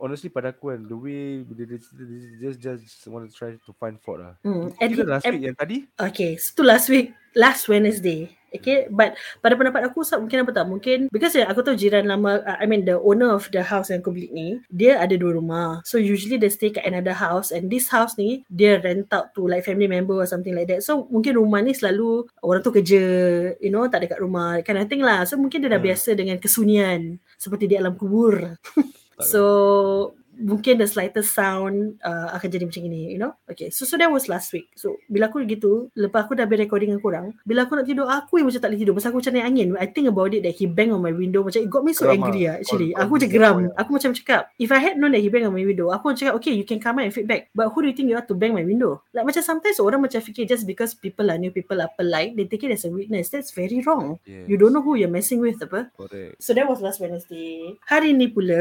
honestly 0.00 0.32
pada 0.32 0.56
aku 0.56 0.72
kan 0.72 0.80
the 0.88 0.96
way 0.96 1.44
dia 1.52 1.68
dia 1.68 1.78
just 2.56 2.58
just 2.58 3.04
want 3.06 3.28
to 3.28 3.30
try 3.30 3.52
to 3.54 3.72
find 3.76 4.00
fault 4.00 4.24
lah. 4.24 4.34
Hmm. 4.40 4.72
At 4.80 4.88
Kira 4.88 5.04
last 5.04 5.28
week 5.28 5.44
yang 5.44 5.56
tadi 5.56 5.84
Okay, 6.00 6.40
so 6.40 6.56
tu 6.56 6.62
last 6.64 6.88
week, 6.88 7.12
last 7.36 7.68
Wednesday. 7.68 8.32
Okay, 8.54 8.86
but 8.86 9.18
pada 9.42 9.58
pendapat 9.58 9.90
aku 9.90 10.06
Sab, 10.06 10.22
mungkin 10.22 10.46
apa 10.46 10.54
tak? 10.54 10.70
Mungkin 10.70 11.10
because 11.10 11.34
ya, 11.34 11.50
aku 11.50 11.66
tahu 11.66 11.74
jiran 11.74 12.06
lama, 12.06 12.38
uh, 12.38 12.54
I 12.54 12.70
mean 12.70 12.86
the 12.86 13.02
owner 13.02 13.34
of 13.34 13.50
the 13.50 13.66
house 13.66 13.90
yang 13.90 13.98
aku 13.98 14.14
beli 14.14 14.30
ni, 14.30 14.62
dia 14.70 15.02
ada 15.02 15.18
dua 15.18 15.34
rumah. 15.34 15.82
So 15.82 15.98
usually 15.98 16.38
they 16.38 16.54
stay 16.54 16.70
kat 16.70 16.86
another 16.86 17.18
house 17.18 17.50
and 17.50 17.66
this 17.66 17.90
house 17.90 18.14
ni 18.14 18.46
dia 18.46 18.78
rent 18.78 19.10
out 19.10 19.34
to 19.34 19.50
like 19.50 19.66
family 19.66 19.90
member 19.90 20.14
or 20.22 20.30
something 20.30 20.54
like 20.54 20.70
that. 20.70 20.86
So 20.86 21.10
mungkin 21.10 21.34
rumah 21.34 21.66
ni 21.66 21.74
selalu 21.74 22.30
orang 22.46 22.62
tu 22.62 22.70
kerja, 22.70 23.02
you 23.58 23.74
know, 23.74 23.90
tak 23.90 24.06
ada 24.06 24.14
kat 24.14 24.22
rumah, 24.22 24.62
kind 24.62 24.78
of 24.78 24.86
thing 24.86 25.02
lah. 25.02 25.26
So 25.26 25.34
mungkin 25.34 25.66
dia 25.66 25.74
dah 25.74 25.82
Hmm. 25.82 25.90
biasa 25.90 26.14
dengan 26.14 26.38
kesunyian 26.38 27.18
seperti 27.44 27.68
di 27.68 27.76
alam 27.76 27.92
kubur. 28.00 28.56
So 29.20 29.42
mungkin 30.36 30.76
the 30.76 30.86
slightest 30.86 31.32
sound 31.32 31.98
uh, 32.00 32.34
akan 32.34 32.48
jadi 32.50 32.64
macam 32.66 32.82
ini, 32.84 33.14
you 33.14 33.20
know. 33.20 33.32
Okay, 33.46 33.70
so 33.70 33.84
so 33.84 33.94
that 33.94 34.08
was 34.08 34.26
last 34.26 34.50
week. 34.50 34.70
So 34.74 34.98
bila 35.06 35.28
aku 35.28 35.42
gitu, 35.44 35.88
lepas 35.94 36.26
aku 36.26 36.34
dah 36.34 36.44
habis 36.44 36.60
recording 36.60 36.90
dengan 36.90 37.02
korang, 37.02 37.26
bila 37.42 37.64
aku 37.64 37.78
nak 37.78 37.86
tidur, 37.86 38.06
aku 38.06 38.40
yang 38.40 38.46
macam 38.48 38.60
tak 38.60 38.70
boleh 38.70 38.80
tidur. 38.80 38.94
Pasal 38.96 39.08
aku 39.12 39.18
macam 39.22 39.32
naik 39.34 39.46
angin. 39.46 39.68
I 39.78 39.86
think 39.86 40.06
about 40.08 40.32
it 40.32 40.42
that 40.42 40.54
he 40.54 40.66
bang 40.66 40.90
on 40.90 41.00
my 41.00 41.12
window. 41.12 41.42
Macam 41.42 41.60
it 41.60 41.70
got 41.70 41.82
me 41.82 41.92
so 41.92 42.06
Geram 42.06 42.18
angry 42.20 42.46
lah. 42.46 42.58
lah 42.58 42.62
actually. 42.62 42.90
Kau 42.90 43.00
aku 43.02 43.10
macam 43.16 43.30
geram. 43.30 43.54
ya. 43.60 43.68
Aku 43.78 43.90
macam 43.94 44.10
cakap, 44.16 44.42
if 44.58 44.70
I 44.70 44.80
had 44.80 44.94
known 44.96 45.12
that 45.14 45.22
he 45.22 45.28
bang 45.30 45.46
on 45.46 45.54
my 45.54 45.62
window, 45.62 45.92
aku 45.92 46.10
macam 46.10 46.20
cakap, 46.20 46.34
okay, 46.40 46.52
you 46.56 46.66
can 46.66 46.82
come 46.82 46.98
out 46.98 47.06
and 47.06 47.14
feedback. 47.14 47.52
But 47.52 47.70
who 47.70 47.84
do 47.84 47.92
you 47.92 47.96
think 47.96 48.10
you 48.10 48.16
are 48.18 48.26
to 48.26 48.34
bang 48.34 48.56
my 48.56 48.64
window? 48.64 49.04
Like 49.12 49.28
macam 49.28 49.42
sometimes 49.44 49.78
orang 49.78 50.02
macam 50.02 50.18
fikir 50.18 50.48
just 50.48 50.64
because 50.64 50.96
people 50.96 51.30
are 51.30 51.38
new, 51.38 51.54
people 51.54 51.78
are 51.78 51.92
polite, 51.94 52.34
they 52.34 52.48
take 52.48 52.64
it 52.64 52.72
as 52.72 52.82
a 52.82 52.90
weakness. 52.90 53.30
That's 53.30 53.54
very 53.54 53.78
wrong. 53.84 54.18
yes, 54.24 54.48
You 54.48 54.56
don't 54.58 54.72
know 54.72 54.82
who 54.82 54.96
you're 54.96 55.12
messing 55.12 55.38
with 55.38 55.60
apa. 55.62 55.92
correct. 55.94 56.40
So 56.40 56.56
that 56.56 56.66
was 56.66 56.80
last 56.80 56.98
Wednesday. 56.98 57.76
Hari 57.86 58.16
ni 58.16 58.32
pula, 58.32 58.58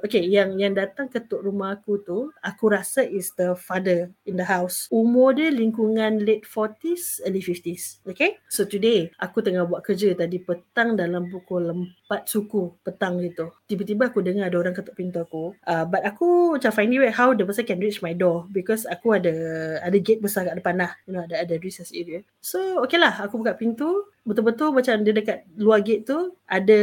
okay, 0.00 0.22
yang 0.22 0.56
yang 0.56 0.72
datang 0.72 1.09
ketuk 1.10 1.42
rumah 1.42 1.74
aku 1.76 1.98
tu, 2.00 2.30
aku 2.40 2.70
rasa 2.70 3.02
is 3.02 3.34
the 3.34 3.58
father 3.58 4.08
in 4.24 4.38
the 4.38 4.46
house. 4.46 4.86
Umur 4.94 5.34
dia 5.34 5.50
lingkungan 5.50 6.22
late 6.22 6.46
40s, 6.46 7.26
early 7.26 7.42
50s. 7.42 8.00
Okay? 8.06 8.38
So 8.46 8.64
today, 8.64 9.10
aku 9.18 9.42
tengah 9.42 9.66
buat 9.66 9.82
kerja 9.82 10.14
tadi 10.14 10.38
petang 10.38 10.94
dalam 10.94 11.26
pukul 11.28 11.68
4 12.10 12.26
suku 12.26 12.74
petang 12.82 13.22
gitu. 13.22 13.54
Tiba-tiba 13.70 14.10
aku 14.10 14.18
dengar 14.18 14.50
ada 14.50 14.58
orang 14.58 14.74
ketuk 14.74 14.98
pintu 14.98 15.22
aku. 15.22 15.54
Uh, 15.62 15.86
but 15.86 16.02
aku 16.02 16.58
macam 16.58 16.74
find 16.74 16.90
weird 16.90 17.14
how 17.14 17.30
the 17.30 17.46
person 17.46 17.62
can 17.62 17.78
reach 17.78 18.02
my 18.02 18.10
door 18.10 18.50
because 18.50 18.82
aku 18.90 19.14
ada 19.14 19.30
ada 19.78 19.94
gate 20.02 20.18
besar 20.18 20.42
kat 20.50 20.58
depan 20.58 20.74
lah. 20.82 20.90
You 21.06 21.14
know, 21.14 21.22
ada 21.22 21.46
ada 21.46 21.54
recess 21.62 21.94
area. 21.94 22.26
So, 22.42 22.82
okay 22.82 22.98
lah. 22.98 23.14
Aku 23.22 23.38
buka 23.38 23.54
pintu. 23.54 24.10
Betul-betul 24.26 24.74
macam 24.74 25.06
dia 25.06 25.14
dekat 25.14 25.46
luar 25.54 25.86
gate 25.86 26.10
tu 26.10 26.34
ada 26.50 26.80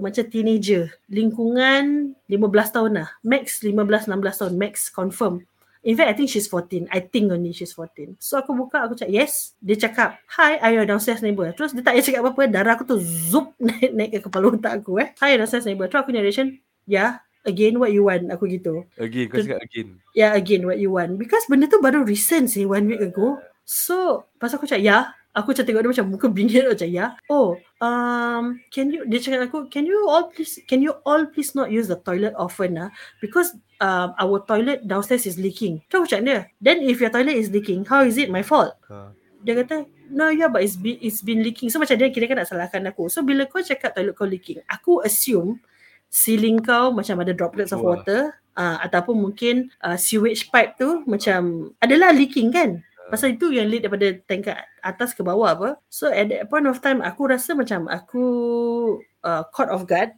macam 0.00 0.24
teenager. 0.24 0.88
Lingkungan 1.12 2.16
15 2.24 2.74
tahun 2.74 2.92
lah. 2.96 3.08
Max 3.20 3.60
15-16 3.60 4.40
tahun. 4.40 4.54
Max 4.56 4.88
confirm. 4.88 5.44
In 5.80 5.96
fact, 5.96 6.12
I 6.12 6.14
think 6.14 6.28
she's 6.28 6.44
14. 6.44 6.92
I 6.92 7.00
think 7.00 7.32
only 7.32 7.56
she's 7.56 7.72
14. 7.72 8.20
So 8.20 8.36
aku 8.36 8.52
buka, 8.52 8.84
aku 8.84 9.00
cakap 9.00 9.12
yes. 9.16 9.56
Dia 9.64 9.80
cakap, 9.80 10.20
hi, 10.28 10.60
are 10.60 10.76
you 10.76 10.84
downstairs 10.84 11.24
neighbor? 11.24 11.48
Terus 11.56 11.72
dia 11.72 11.80
tak 11.80 11.96
payah 11.96 12.04
cakap 12.04 12.20
apa-apa. 12.28 12.42
Darah 12.52 12.72
aku 12.76 12.84
tu 12.84 12.96
zup 13.00 13.56
naik, 13.64 13.90
naik 13.96 14.10
ke 14.12 14.18
kepala 14.28 14.52
otak 14.52 14.84
aku 14.84 15.00
eh. 15.00 15.08
Hi, 15.24 15.40
downstairs 15.40 15.64
neighbor. 15.64 15.88
Terus 15.88 16.04
aku 16.04 16.12
narration, 16.12 16.60
yeah, 16.84 17.24
again 17.48 17.80
what 17.80 17.96
you 17.96 18.04
want. 18.04 18.28
Aku 18.28 18.44
gitu. 18.44 18.84
Again, 19.00 19.32
kau 19.32 19.40
cakap 19.40 19.64
again. 19.64 19.96
Yeah, 20.12 20.36
again 20.36 20.68
what 20.68 20.76
you 20.76 20.92
want. 20.92 21.16
Because 21.16 21.48
benda 21.48 21.64
tu 21.64 21.80
baru 21.80 22.04
recent 22.04 22.52
sih, 22.52 22.68
one 22.68 22.84
week 22.84 23.00
ago. 23.00 23.40
So, 23.64 24.28
pas 24.36 24.52
aku 24.52 24.68
cakap, 24.68 24.84
ya. 24.84 24.98
Aku 25.30 25.54
macam 25.54 25.62
tengok 25.62 25.82
dia 25.86 25.92
macam 25.94 26.06
muka 26.10 26.26
bingit 26.26 26.66
macam, 26.66 26.90
ya. 26.90 27.14
Oh, 27.30 27.54
um, 27.78 28.58
can 28.74 28.90
you, 28.90 29.06
dia 29.06 29.22
cakap 29.22 29.46
aku, 29.46 29.70
can 29.70 29.86
you 29.86 30.10
all 30.10 30.26
please, 30.26 30.58
can 30.66 30.82
you 30.82 30.98
all 31.06 31.22
please 31.30 31.54
not 31.54 31.70
use 31.70 31.86
the 31.86 31.94
toilet 32.02 32.34
often 32.34 32.74
ah? 32.74 32.90
Because 33.22 33.54
um, 33.78 34.10
our 34.18 34.42
toilet 34.42 34.82
downstairs 34.90 35.30
is 35.30 35.38
leaking. 35.38 35.78
Tu 35.86 36.02
aku 36.02 36.10
cakap 36.10 36.24
dia, 36.26 36.40
then 36.58 36.82
if 36.82 36.98
your 36.98 37.14
toilet 37.14 37.38
is 37.38 37.46
leaking, 37.54 37.86
how 37.86 38.02
is 38.02 38.18
it 38.18 38.26
my 38.26 38.42
fault? 38.42 38.74
Ha. 38.90 39.14
Dia 39.46 39.54
kata, 39.62 39.86
no 40.10 40.34
yeah 40.34 40.50
but 40.50 40.66
it's 40.66 40.74
been, 40.74 40.98
it's 40.98 41.22
been 41.22 41.46
leaking. 41.46 41.70
So 41.70 41.78
macam 41.78 41.94
dia 41.94 42.10
kira 42.10 42.26
kan 42.26 42.42
nak 42.42 42.50
salahkan 42.50 42.82
aku. 42.90 43.06
So 43.06 43.22
bila 43.22 43.46
kau 43.46 43.62
cakap 43.62 43.94
toilet 43.94 44.18
kau 44.18 44.26
leaking, 44.26 44.66
aku 44.66 44.98
assume 45.06 45.62
ceiling 46.10 46.58
kau 46.58 46.90
macam 46.90 47.22
ada 47.22 47.30
droplets 47.30 47.70
of 47.70 47.86
water 47.86 48.34
uh, 48.58 48.82
ataupun 48.82 49.14
mungkin 49.14 49.70
uh, 49.78 49.94
sewage 49.94 50.50
pipe 50.50 50.74
tu 50.74 51.06
macam 51.06 51.70
adalah 51.78 52.10
leaking 52.10 52.50
kan. 52.50 52.82
Pasal 53.10 53.34
itu 53.34 53.50
yang 53.50 53.66
lead 53.66 53.82
daripada 53.82 54.14
tingkat 54.30 54.62
atas 54.86 55.10
ke 55.10 55.26
bawah 55.26 55.50
apa. 55.50 55.70
So 55.90 56.06
at 56.06 56.30
that 56.30 56.46
point 56.46 56.70
of 56.70 56.78
time 56.78 57.02
aku 57.02 57.26
rasa 57.26 57.58
macam 57.58 57.90
aku 57.90 58.24
uh, 59.26 59.42
caught 59.50 59.74
off 59.74 59.82
guard. 59.82 60.14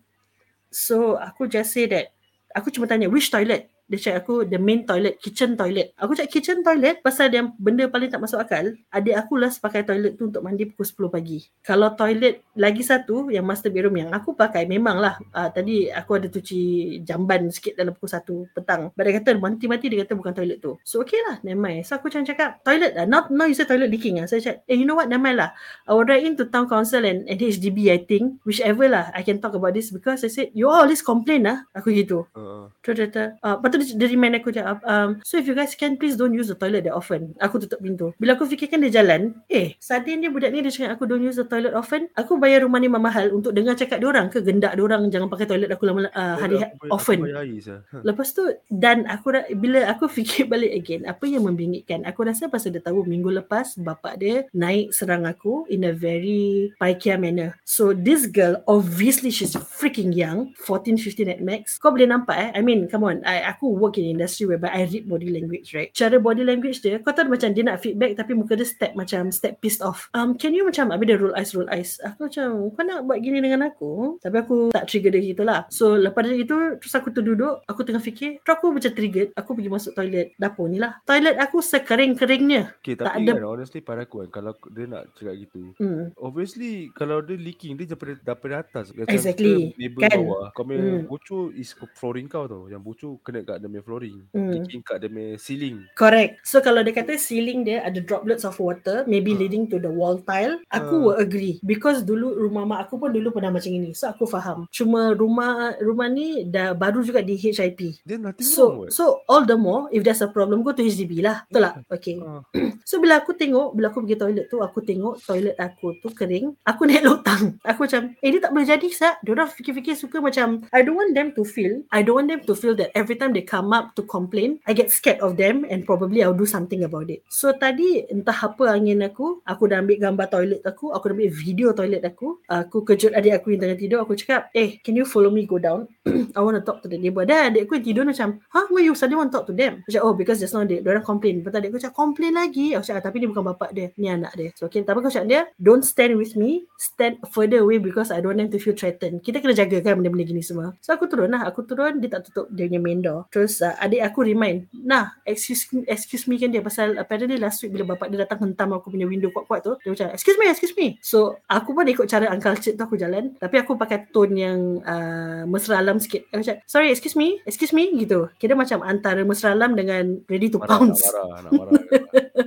So 0.69 1.17
aku 1.17 1.49
just 1.49 1.73
say 1.73 1.89
that 1.89 2.13
aku 2.53 2.69
cuma 2.69 2.85
tanya 2.85 3.09
which 3.09 3.33
toilet? 3.33 3.72
Dia 3.93 4.01
cakap 4.01 4.25
aku 4.25 4.49
the 4.49 4.57
main 4.57 4.89
toilet, 4.89 5.21
kitchen 5.21 5.53
toilet. 5.53 5.93
Aku 6.01 6.17
cakap 6.17 6.33
kitchen 6.33 6.65
toilet 6.65 7.05
pasal 7.05 7.29
dia 7.29 7.45
benda 7.45 7.85
paling 7.93 8.09
tak 8.09 8.25
masuk 8.25 8.41
akal. 8.41 8.73
Adik 8.89 9.13
aku 9.13 9.37
last 9.37 9.61
pakai 9.61 9.85
toilet 9.85 10.17
tu 10.17 10.33
untuk 10.33 10.41
mandi 10.41 10.65
pukul 10.65 11.13
10 11.13 11.13
pagi. 11.13 11.45
Kalau 11.61 11.93
toilet 11.93 12.41
lagi 12.57 12.81
satu 12.81 13.29
yang 13.29 13.45
master 13.45 13.69
bedroom 13.69 14.01
yang 14.01 14.09
aku 14.17 14.33
pakai 14.33 14.65
memanglah 14.65 15.21
uh, 15.37 15.53
tadi 15.53 15.93
aku 15.93 16.17
ada 16.17 16.33
cuci 16.33 16.61
jamban 17.05 17.53
sikit 17.53 17.77
dalam 17.77 17.93
pukul 17.93 18.09
1 18.49 18.57
petang. 18.57 18.89
But 18.97 19.05
dia 19.05 19.21
kata 19.21 19.37
mati-mati 19.37 19.93
dia 19.93 20.09
kata 20.09 20.17
bukan 20.17 20.33
toilet 20.33 20.65
tu. 20.65 20.81
So 20.89 21.05
okay 21.05 21.21
lah, 21.29 21.45
never 21.45 21.61
mind. 21.61 21.85
So 21.85 22.01
aku 22.01 22.09
macam 22.09 22.25
cakap 22.25 22.65
toilet 22.65 22.97
lah. 22.97 23.05
Not, 23.05 23.29
now 23.29 23.45
you 23.45 23.53
say 23.53 23.69
toilet 23.69 23.93
leaking 23.93 24.25
lah. 24.25 24.25
So 24.25 24.41
saya 24.41 24.57
cakap, 24.57 24.73
eh 24.73 24.77
you 24.81 24.89
know 24.89 24.97
what, 24.97 25.13
never 25.13 25.21
mind 25.21 25.37
lah. 25.37 25.53
I 25.85 25.93
will 25.93 26.09
write 26.09 26.25
in 26.25 26.33
to 26.41 26.49
town 26.49 26.65
council 26.65 27.05
and, 27.05 27.29
and 27.29 27.37
HDB 27.37 27.93
I 27.93 28.01
think. 28.09 28.41
Whichever 28.49 28.89
lah 28.89 29.13
I 29.13 29.21
can 29.21 29.37
talk 29.37 29.53
about 29.53 29.77
this 29.77 29.93
because 29.93 30.25
I 30.25 30.33
said 30.33 30.57
you 30.57 30.73
all 30.73 30.81
always 30.81 31.05
complain 31.05 31.45
lah. 31.45 31.69
Aku 31.77 31.93
gitu. 31.93 32.25
Uh, 32.33 32.73
Terus 32.81 32.97
dia 32.97 33.07
kata, 33.13 33.25
uh, 33.45 33.61
dia, 33.91 34.07
dia 34.07 34.09
remind 34.15 34.39
aku 34.39 34.55
je, 34.55 34.63
um, 34.63 35.19
so 35.27 35.35
if 35.35 35.51
you 35.51 35.57
guys 35.59 35.75
can, 35.75 35.99
please 35.99 36.15
don't 36.15 36.33
use 36.37 36.47
the 36.47 36.59
toilet 36.59 36.87
that 36.87 36.95
often. 36.95 37.35
Aku 37.43 37.59
tutup 37.59 37.83
pintu. 37.83 38.15
Bila 38.23 38.39
aku 38.39 38.47
fikirkan 38.47 38.79
dia 38.87 39.03
jalan, 39.03 39.35
eh, 39.51 39.75
sadin 39.83 40.23
dia 40.23 40.31
budak 40.31 40.55
ni 40.55 40.63
dia 40.63 40.71
cakap 40.71 40.97
aku 41.01 41.05
don't 41.11 41.25
use 41.25 41.37
the 41.37 41.47
toilet 41.47 41.75
often. 41.75 42.07
Aku 42.15 42.39
bayar 42.39 42.63
rumah 42.63 42.79
ni 42.79 42.87
mahal 42.87 43.35
untuk 43.35 43.51
dengar 43.51 43.75
cakap 43.75 43.99
dia 43.99 44.09
orang 44.09 44.31
ke 44.31 44.39
gendak 44.45 44.79
dia 44.79 44.85
orang 44.87 45.11
jangan 45.11 45.27
pakai 45.27 45.47
toilet 45.51 45.71
aku 45.75 45.85
lama 45.89 46.07
uh, 46.15 46.37
hari 46.39 46.63
aku 46.63 46.87
often. 46.95 47.19
Aku 47.19 47.27
bayar 47.27 47.43
air 47.43 47.59
sah. 47.59 47.81
Lepas 48.07 48.29
tu 48.37 48.45
dan 48.71 49.09
aku 49.11 49.33
bila 49.57 49.89
aku 49.89 50.07
fikir 50.17 50.47
balik 50.47 50.73
again 50.77 51.09
apa 51.09 51.25
yang 51.25 51.49
membingitkan 51.49 52.05
aku 52.05 52.29
rasa 52.29 52.53
pasal 52.53 52.75
dia 52.75 52.85
tahu 52.85 53.09
minggu 53.09 53.33
lepas 53.43 53.81
bapak 53.81 54.21
dia 54.21 54.37
naik 54.53 54.93
serang 54.93 55.25
aku 55.25 55.65
in 55.73 55.89
a 55.89 55.95
very 55.95 56.73
paikia 56.77 57.17
manner 57.17 57.57
so 57.65 57.97
this 57.97 58.29
girl 58.29 58.61
obviously 58.69 59.33
she's 59.33 59.57
freaking 59.73 60.13
young 60.13 60.53
14 60.61 61.01
15 61.01 61.33
at 61.33 61.41
max 61.41 61.81
kau 61.81 61.95
boleh 61.95 62.09
nampak 62.09 62.37
eh 62.37 62.51
I 62.53 62.61
mean 62.61 62.87
come 62.93 63.09
on 63.09 63.25
I, 63.25 63.41
aku 63.49 63.72
work 63.75 63.97
in 63.97 64.09
industry 64.09 64.45
whereby 64.45 64.69
I 64.69 64.85
read 64.85 65.05
body 65.05 65.29
language 65.29 65.73
right? 65.73 65.91
Cara 65.93 66.17
body 66.17 66.43
language 66.43 66.81
dia 66.81 66.99
kau 66.99 67.11
tahu 67.11 67.29
macam 67.29 67.51
dia 67.51 67.63
nak 67.63 67.81
feedback 67.81 68.15
tapi 68.15 68.33
muka 68.33 68.55
dia 68.55 68.65
step 68.65 68.93
macam 68.93 69.29
step 69.29 69.59
pissed 69.59 69.81
off. 69.81 70.09
Um 70.13 70.35
can 70.35 70.53
you 70.53 70.63
macam 70.63 70.91
habis 70.91 71.07
dia 71.07 71.17
roll 71.17 71.33
eyes 71.33 71.53
roll 71.53 71.69
eyes. 71.69 71.97
Aku 72.03 72.27
macam 72.27 72.49
kau 72.71 72.83
nak 72.83 73.05
buat 73.05 73.19
gini 73.19 73.39
dengan 73.39 73.67
aku? 73.67 74.19
Tapi 74.19 74.37
aku 74.39 74.57
tak 74.71 74.87
trigger 74.87 75.11
dia 75.11 75.23
gitulah 75.25 75.61
so 75.69 75.95
lepas 75.95 76.23
dari 76.23 76.43
itu 76.43 76.55
terus 76.79 76.93
aku 76.93 77.11
terduduk 77.11 77.63
aku 77.65 77.81
tengah 77.83 78.01
fikir 78.01 78.41
terus 78.41 78.55
aku 78.55 78.67
macam 78.71 78.93
triggered 78.93 79.31
aku 79.35 79.51
pergi 79.53 79.71
masuk 79.71 79.93
toilet 79.93 80.35
dapur 80.37 80.67
ni 80.67 80.77
lah. 80.77 80.99
Toilet 81.03 81.37
aku 81.37 81.61
sekering-keringnya. 81.97 82.79
Okay, 82.81 82.95
Tak 82.97 83.15
tapi 83.15 83.29
ada- 83.29 83.37
kan 83.39 83.47
honestly 83.47 83.81
pada 83.81 84.03
aku 84.03 84.25
kan 84.25 84.29
kalau 84.33 84.53
dia 84.73 84.87
nak 84.89 85.13
cakap 85.15 85.35
gitu 85.39 85.77
hmm. 85.79 86.17
Obviously 86.19 86.91
kalau 86.93 87.21
dia 87.21 87.37
leaking 87.37 87.77
dia 87.77 87.87
daripada 87.87 88.15
daripada 88.23 88.55
atas. 88.63 88.91
Macam 88.93 89.13
Exactly, 89.13 89.73
kan? 89.99 90.19
bawah. 90.19 90.51
Kau 90.53 90.65
punya 90.65 90.81
Hmm. 90.83 91.07
bocor 91.07 91.55
is 91.55 91.71
flooring 91.95 92.27
kau 92.27 92.45
tau. 92.47 92.67
Yang 92.67 92.83
bocor 92.83 93.13
kena 93.23 93.41
kat 93.53 93.61
dia 93.61 93.69
punya 93.69 93.85
flooring 93.85 94.19
Hmm. 94.33 94.51
Leaking 94.57 94.81
kat 94.81 94.97
dia 94.99 95.09
punya 95.09 95.37
ceiling 95.37 95.77
Correct. 95.93 96.41
So 96.43 96.59
kalau 96.59 96.81
dia 96.81 96.93
kata 96.93 97.21
ceiling 97.21 97.63
dia 97.63 97.85
ada 97.85 98.01
droplets 98.01 98.43
of 98.43 98.57
water 98.57 99.05
maybe 99.05 99.37
Ah. 99.37 99.39
leading 99.39 99.69
to 99.69 99.77
the 99.77 99.91
wall 99.91 100.17
tile, 100.19 100.57
aku 100.69 100.95
Ah. 100.97 101.03
will 101.05 101.19
agree 101.19 101.61
because 101.63 102.01
dulu 102.01 102.33
rumah 102.33 102.65
mak 102.65 102.89
aku 102.89 102.97
pun 102.97 103.13
dulu 103.13 103.29
pernah 103.31 103.53
macam 103.53 103.69
ini. 103.69 103.93
So 103.93 104.09
aku 104.09 104.25
faham. 104.25 104.65
Cuma 104.73 105.13
rumah 105.13 105.77
rumah 105.79 106.09
ni 106.09 106.47
dah 106.47 106.73
baru 106.73 107.03
juga 107.03 107.21
di 107.21 107.37
HIP. 107.37 108.01
Dia 108.03 108.17
nothing 108.17 108.41
wrong 108.41 108.57
So 108.57 108.65
what 108.73 108.89
so 108.91 109.05
all 109.29 109.45
the 109.45 109.57
more 109.57 109.93
if 109.93 110.01
there's 110.01 110.25
a 110.25 110.31
problem 110.31 110.65
go 110.65 110.73
to 110.73 110.81
HDB 110.81 111.21
lah. 111.21 111.45
Betul 111.47 111.63
tak? 111.69 111.75
Okay. 111.93 112.17
Ah. 112.23 112.41
So 112.89 112.99
bila 112.99 113.21
aku 113.21 113.33
tengok, 113.33 113.75
bila 113.75 113.89
aku 113.89 114.03
pergi 114.03 114.19
toilet 114.19 114.47
tu, 114.49 114.59
aku 114.59 114.83
tengok 114.83 115.23
toilet 115.23 115.55
aku 115.57 115.97
tu 115.99 116.11
kering, 116.11 116.55
aku 116.63 116.83
naik 116.89 117.03
lotang. 117.03 117.57
Aku 117.63 117.87
macam, 117.87 118.11
eh 118.19 118.29
dia 118.29 118.41
tak 118.43 118.51
boleh 118.51 118.67
jadi 118.67 118.89
sah. 118.91 119.15
Diorang 119.23 119.49
fikir-fikir 119.49 119.95
suka 119.95 120.19
macam, 120.19 120.63
I 120.71 120.83
don't 120.83 120.99
want 120.99 121.15
them 121.15 121.31
to 121.35 121.43
feel, 121.43 121.83
I 121.91 122.03
don't 122.03 122.19
want 122.19 122.29
them 122.29 122.43
to 122.43 122.53
feel 122.55 122.75
that 122.79 122.91
every 122.93 123.15
time 123.15 123.33
they 123.33 123.42
come 123.45 123.75
up 123.75 123.95
to 123.99 124.03
complain, 124.07 124.59
I 124.67 124.73
get 124.73 124.91
scared 124.91 125.21
of 125.21 125.37
them 125.37 125.67
and 125.69 125.85
probably 125.85 126.23
I'll 126.23 126.37
do 126.37 126.47
something 126.49 126.85
about 126.85 127.11
it. 127.11 127.23
So 127.29 127.53
tadi 127.55 128.07
entah 128.09 128.35
apa 128.35 128.73
angin 128.73 129.03
aku, 129.05 129.43
aku 129.45 129.63
dah 129.69 129.83
ambil 129.83 129.99
gambar 129.99 130.27
toilet 130.31 130.63
aku, 130.63 130.95
aku 130.95 131.05
dah 131.11 131.15
ambil 131.19 131.31
video 131.33 131.69
toilet 131.77 132.03
aku, 132.03 132.43
aku 132.47 132.87
kejut 132.87 133.13
adik 133.15 133.43
aku 133.43 133.55
yang 133.55 133.61
tengah 133.67 133.79
tidur, 133.79 133.99
aku 134.03 134.15
cakap, 134.19 134.49
eh 134.55 134.79
can 134.81 134.95
you 134.95 135.07
follow 135.07 135.31
me 135.31 135.45
go 135.47 135.59
down? 135.59 135.87
I 136.37 136.41
want 136.41 136.59
to 136.59 136.65
talk 136.65 136.83
to 136.85 136.89
the 136.89 136.99
neighbor. 136.99 137.27
Dan 137.27 137.53
adik 137.55 137.69
aku 137.69 137.79
yang 137.79 137.87
tidur 137.87 138.05
macam, 138.07 138.41
huh, 138.53 138.67
why 138.71 138.83
you 138.83 138.95
suddenly 138.95 139.19
want 139.21 139.31
to 139.31 139.35
talk 139.41 139.47
to 139.49 139.55
them? 139.55 139.83
Cakap, 139.87 140.03
oh 140.03 140.15
because 140.15 140.39
just 140.43 140.55
now 140.55 140.65
dia 140.67 140.83
orang 140.83 141.05
complain. 141.05 141.41
Lepas 141.41 141.59
adik 141.59 141.75
aku 141.75 141.81
cakap, 141.83 141.97
complain 141.97 142.33
lagi. 142.35 142.75
Aku 142.75 142.85
cakap, 142.85 143.03
tapi 143.07 143.17
ni 143.23 143.27
bukan 143.31 143.45
bapak 143.55 143.71
dia, 143.75 143.89
ni 143.97 144.09
anak 144.11 144.33
dia. 144.35 144.51
So 144.59 144.67
okay, 144.67 144.83
tapi 144.83 145.01
aku 145.01 145.11
cakap 145.11 145.29
dia, 145.29 145.41
don't 145.59 145.85
stand 145.85 146.19
with 146.19 146.35
me, 146.35 146.67
stand 146.77 147.19
further 147.31 147.63
away 147.65 147.79
because 147.79 148.11
I 148.11 148.21
don't 148.21 148.35
want 148.35 148.41
them 148.43 148.51
to 148.53 148.59
feel 148.59 148.77
threatened. 148.77 149.23
Kita 149.23 149.39
kena 149.41 149.55
jaga 149.55 149.79
kan 149.81 150.01
benda-benda 150.01 150.25
gini 150.27 150.43
semua. 150.45 150.75
So 150.83 150.93
aku 150.93 151.07
turun 151.07 151.33
lah, 151.33 151.47
aku 151.47 151.65
turun, 151.65 152.03
dia 152.03 152.11
tak 152.13 152.29
tutup 152.31 152.51
dia 152.53 152.69
punya 152.69 152.81
main 152.81 153.01
door. 153.01 153.29
Terus 153.33 153.65
uh, 153.65 153.73
adik 153.81 154.05
aku 154.05 154.29
remind, 154.29 154.69
nah, 154.77 155.17
excuse 155.25 155.65
excuse 155.89 156.29
me 156.29 156.37
kan 156.37 156.53
dia 156.53 156.61
pasal 156.61 157.01
apparently 157.01 157.41
last 157.41 157.65
week 157.65 157.73
bila 157.73 157.97
bapak 157.97 158.13
dia 158.13 158.29
datang 158.29 158.45
hentam 158.45 158.77
aku 158.77 158.93
punya 158.93 159.09
window 159.09 159.33
kuat-kuat 159.33 159.65
tu, 159.65 159.73
dia 159.81 159.89
macam, 159.89 160.13
excuse 160.13 160.37
me, 160.37 160.53
excuse 160.53 160.77
me. 160.77 161.01
So 161.01 161.41
aku 161.49 161.73
pun 161.73 161.89
ikut 161.89 162.05
cara 162.13 162.29
Uncle 162.29 162.61
Cik 162.61 162.77
tu 162.77 162.85
aku 162.85 163.01
jalan, 163.01 163.33
tapi 163.41 163.57
aku 163.57 163.81
pakai 163.81 164.13
tone 164.13 164.37
yang 164.37 164.61
uh, 164.85 165.49
mesra 165.49 165.81
alam 165.81 165.97
sikit. 165.97 166.29
Aku 166.29 166.45
cakap, 166.45 166.61
sorry, 166.69 166.93
excuse 166.93 167.17
me, 167.17 167.41
excuse 167.49 167.73
me, 167.73 167.89
gitu. 167.97 168.29
Kira 168.37 168.53
macam 168.53 168.85
antara 168.85 169.25
mesra 169.25 169.57
alam 169.57 169.73
dengan 169.73 170.21
ready 170.29 170.53
to 170.53 170.61
Marah 170.61 170.69
nak 170.69 170.93
pounce. 170.93 171.01
marah 171.01 171.27
Nak 171.41 171.53
marah 171.57 171.73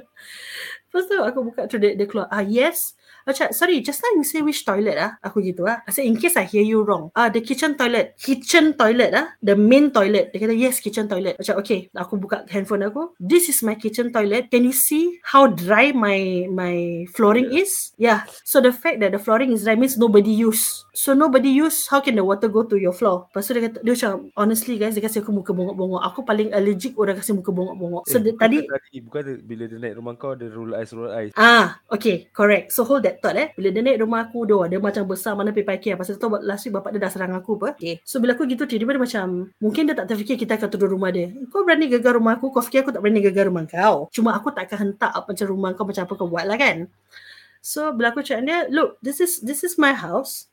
Lepas 0.85 1.11
tu 1.11 1.17
aku 1.17 1.39
buka 1.49 1.61
tu 1.65 1.81
dia, 1.81 1.97
dia 1.97 2.05
keluar, 2.05 2.29
ah 2.29 2.45
yes. 2.45 2.93
Cakap, 3.25 3.57
sorry, 3.57 3.81
just 3.81 4.01
now 4.05 4.13
you 4.17 4.23
say 4.23 4.41
which 4.41 4.61
toilet 4.61 4.97
ah? 5.01 5.17
Aku 5.25 5.41
gitu 5.41 5.65
ah. 5.65 5.81
I 5.85 5.89
said, 5.89 6.05
in 6.05 6.13
case 6.17 6.37
I 6.37 6.45
hear 6.45 6.61
you 6.61 6.85
wrong. 6.85 7.09
Ah, 7.17 7.29
the 7.29 7.41
kitchen 7.41 7.73
toilet. 7.73 8.13
Kitchen 8.21 8.77
toilet 8.77 9.17
ah. 9.17 9.33
The 9.41 9.57
main 9.57 9.89
toilet. 9.89 10.29
Dia 10.29 10.45
kata, 10.45 10.53
yes, 10.53 10.77
kitchen 10.77 11.09
toilet. 11.09 11.41
Cakap, 11.41 11.57
okay. 11.65 11.89
Aku 11.97 12.21
buka 12.21 12.45
handphone 12.53 12.85
aku. 12.85 13.17
This 13.17 13.49
is 13.49 13.65
my 13.65 13.73
kitchen 13.73 14.13
toilet. 14.13 14.53
Can 14.53 14.67
you 14.67 14.75
see 14.75 15.17
how 15.25 15.49
dry 15.49 15.89
my 15.89 16.45
my 16.51 17.05
flooring 17.17 17.49
is? 17.49 17.97
Yeah. 17.97 18.29
So 18.45 18.61
the 18.61 18.73
fact 18.73 19.01
that 19.01 19.13
the 19.15 19.21
flooring 19.21 19.53
is 19.53 19.65
dry 19.65 19.73
means 19.73 19.97
nobody 19.97 20.29
use. 20.29 20.85
So 20.93 21.17
nobody 21.17 21.49
use, 21.49 21.89
how 21.89 21.99
can 21.99 22.15
the 22.15 22.23
water 22.23 22.47
go 22.47 22.63
to 22.67 22.77
your 22.77 22.93
floor? 22.93 23.25
Lepas 23.33 23.49
tu 23.49 23.57
dia 23.57 23.63
kata, 23.67 23.77
dia 23.81 23.93
macam, 23.97 24.13
honestly 24.37 24.77
guys, 24.77 24.93
dia 24.93 25.01
kasi 25.01 25.19
aku 25.19 25.33
muka 25.33 25.51
bongok-bongok. 25.51 26.01
Aku 26.13 26.21
paling 26.21 26.53
allergic 26.53 26.93
orang 26.95 27.17
kasi 27.17 27.33
muka 27.33 27.49
bongok-bongok. 27.49 28.05
So 28.05 28.17
Eh, 28.17 28.21
dia, 28.21 28.31
bukan 28.31 28.43
tadi, 28.47 28.57
tadi 28.63 28.97
Bukan 29.01 29.21
bila 29.43 29.63
dia 29.67 29.77
naik 29.81 29.95
rumah 29.99 30.13
kau 30.15 30.33
Dia 30.33 30.49
roll 30.49 30.71
eyes 30.71 30.91
roll 30.95 31.11
eyes 31.11 31.31
Ah, 31.35 31.83
okay, 31.91 32.31
correct. 32.31 32.71
So 32.71 32.87
hold 32.87 33.03
that 33.03 33.14
thought 33.19 33.37
eh. 33.37 33.47
Bila 33.55 33.69
dia 33.71 33.81
naik 33.81 33.99
rumah 34.03 34.27
aku, 34.27 34.47
dia, 34.47 34.75
dia 34.75 34.79
macam 34.81 35.03
besar 35.05 35.33
mana 35.33 35.55
pergi 35.55 35.67
parkir. 35.67 35.93
Pasal 35.99 36.19
tu 36.19 36.27
last 36.29 36.63
week 36.67 36.73
bapak 36.75 36.95
dia 36.95 37.01
dah 37.03 37.11
serang 37.11 37.33
aku 37.35 37.59
apa. 37.61 37.79
Okay. 37.79 37.99
So 38.03 38.19
bila 38.23 38.35
aku 38.35 38.43
gitu, 38.47 38.63
tiba-tiba 38.67 38.95
dia 38.95 39.03
macam, 39.03 39.25
mungkin 39.59 39.81
dia 39.87 39.95
tak 39.95 40.07
terfikir 40.11 40.35
kita 40.35 40.57
akan 40.59 40.67
tuduh 40.71 40.89
rumah 40.91 41.09
dia. 41.13 41.31
Kau 41.51 41.63
berani 41.63 41.87
gegar 41.87 42.15
rumah 42.15 42.35
aku, 42.37 42.51
kau 42.51 42.63
fikir 42.63 42.85
aku 42.87 42.91
tak 42.95 43.01
berani 43.01 43.19
gegar 43.23 43.47
rumah 43.47 43.63
kau. 43.67 44.07
Cuma 44.11 44.35
aku 44.35 44.51
tak 44.51 44.71
akan 44.71 44.77
hentak 44.91 45.11
apa 45.11 45.27
macam 45.31 45.47
rumah 45.47 45.69
kau 45.73 45.85
macam 45.87 46.03
apa 46.03 46.13
kau 46.15 46.27
buat 46.27 46.45
lah 46.47 46.57
kan. 46.59 46.87
So 47.65 47.89
bila 47.97 48.13
aku 48.13 48.21
cakap 48.21 48.45
dia, 48.45 48.59
look, 48.69 49.01
this 49.01 49.17
is 49.17 49.41
this 49.41 49.65
is 49.65 49.81
my 49.81 49.89
house. 49.89 50.45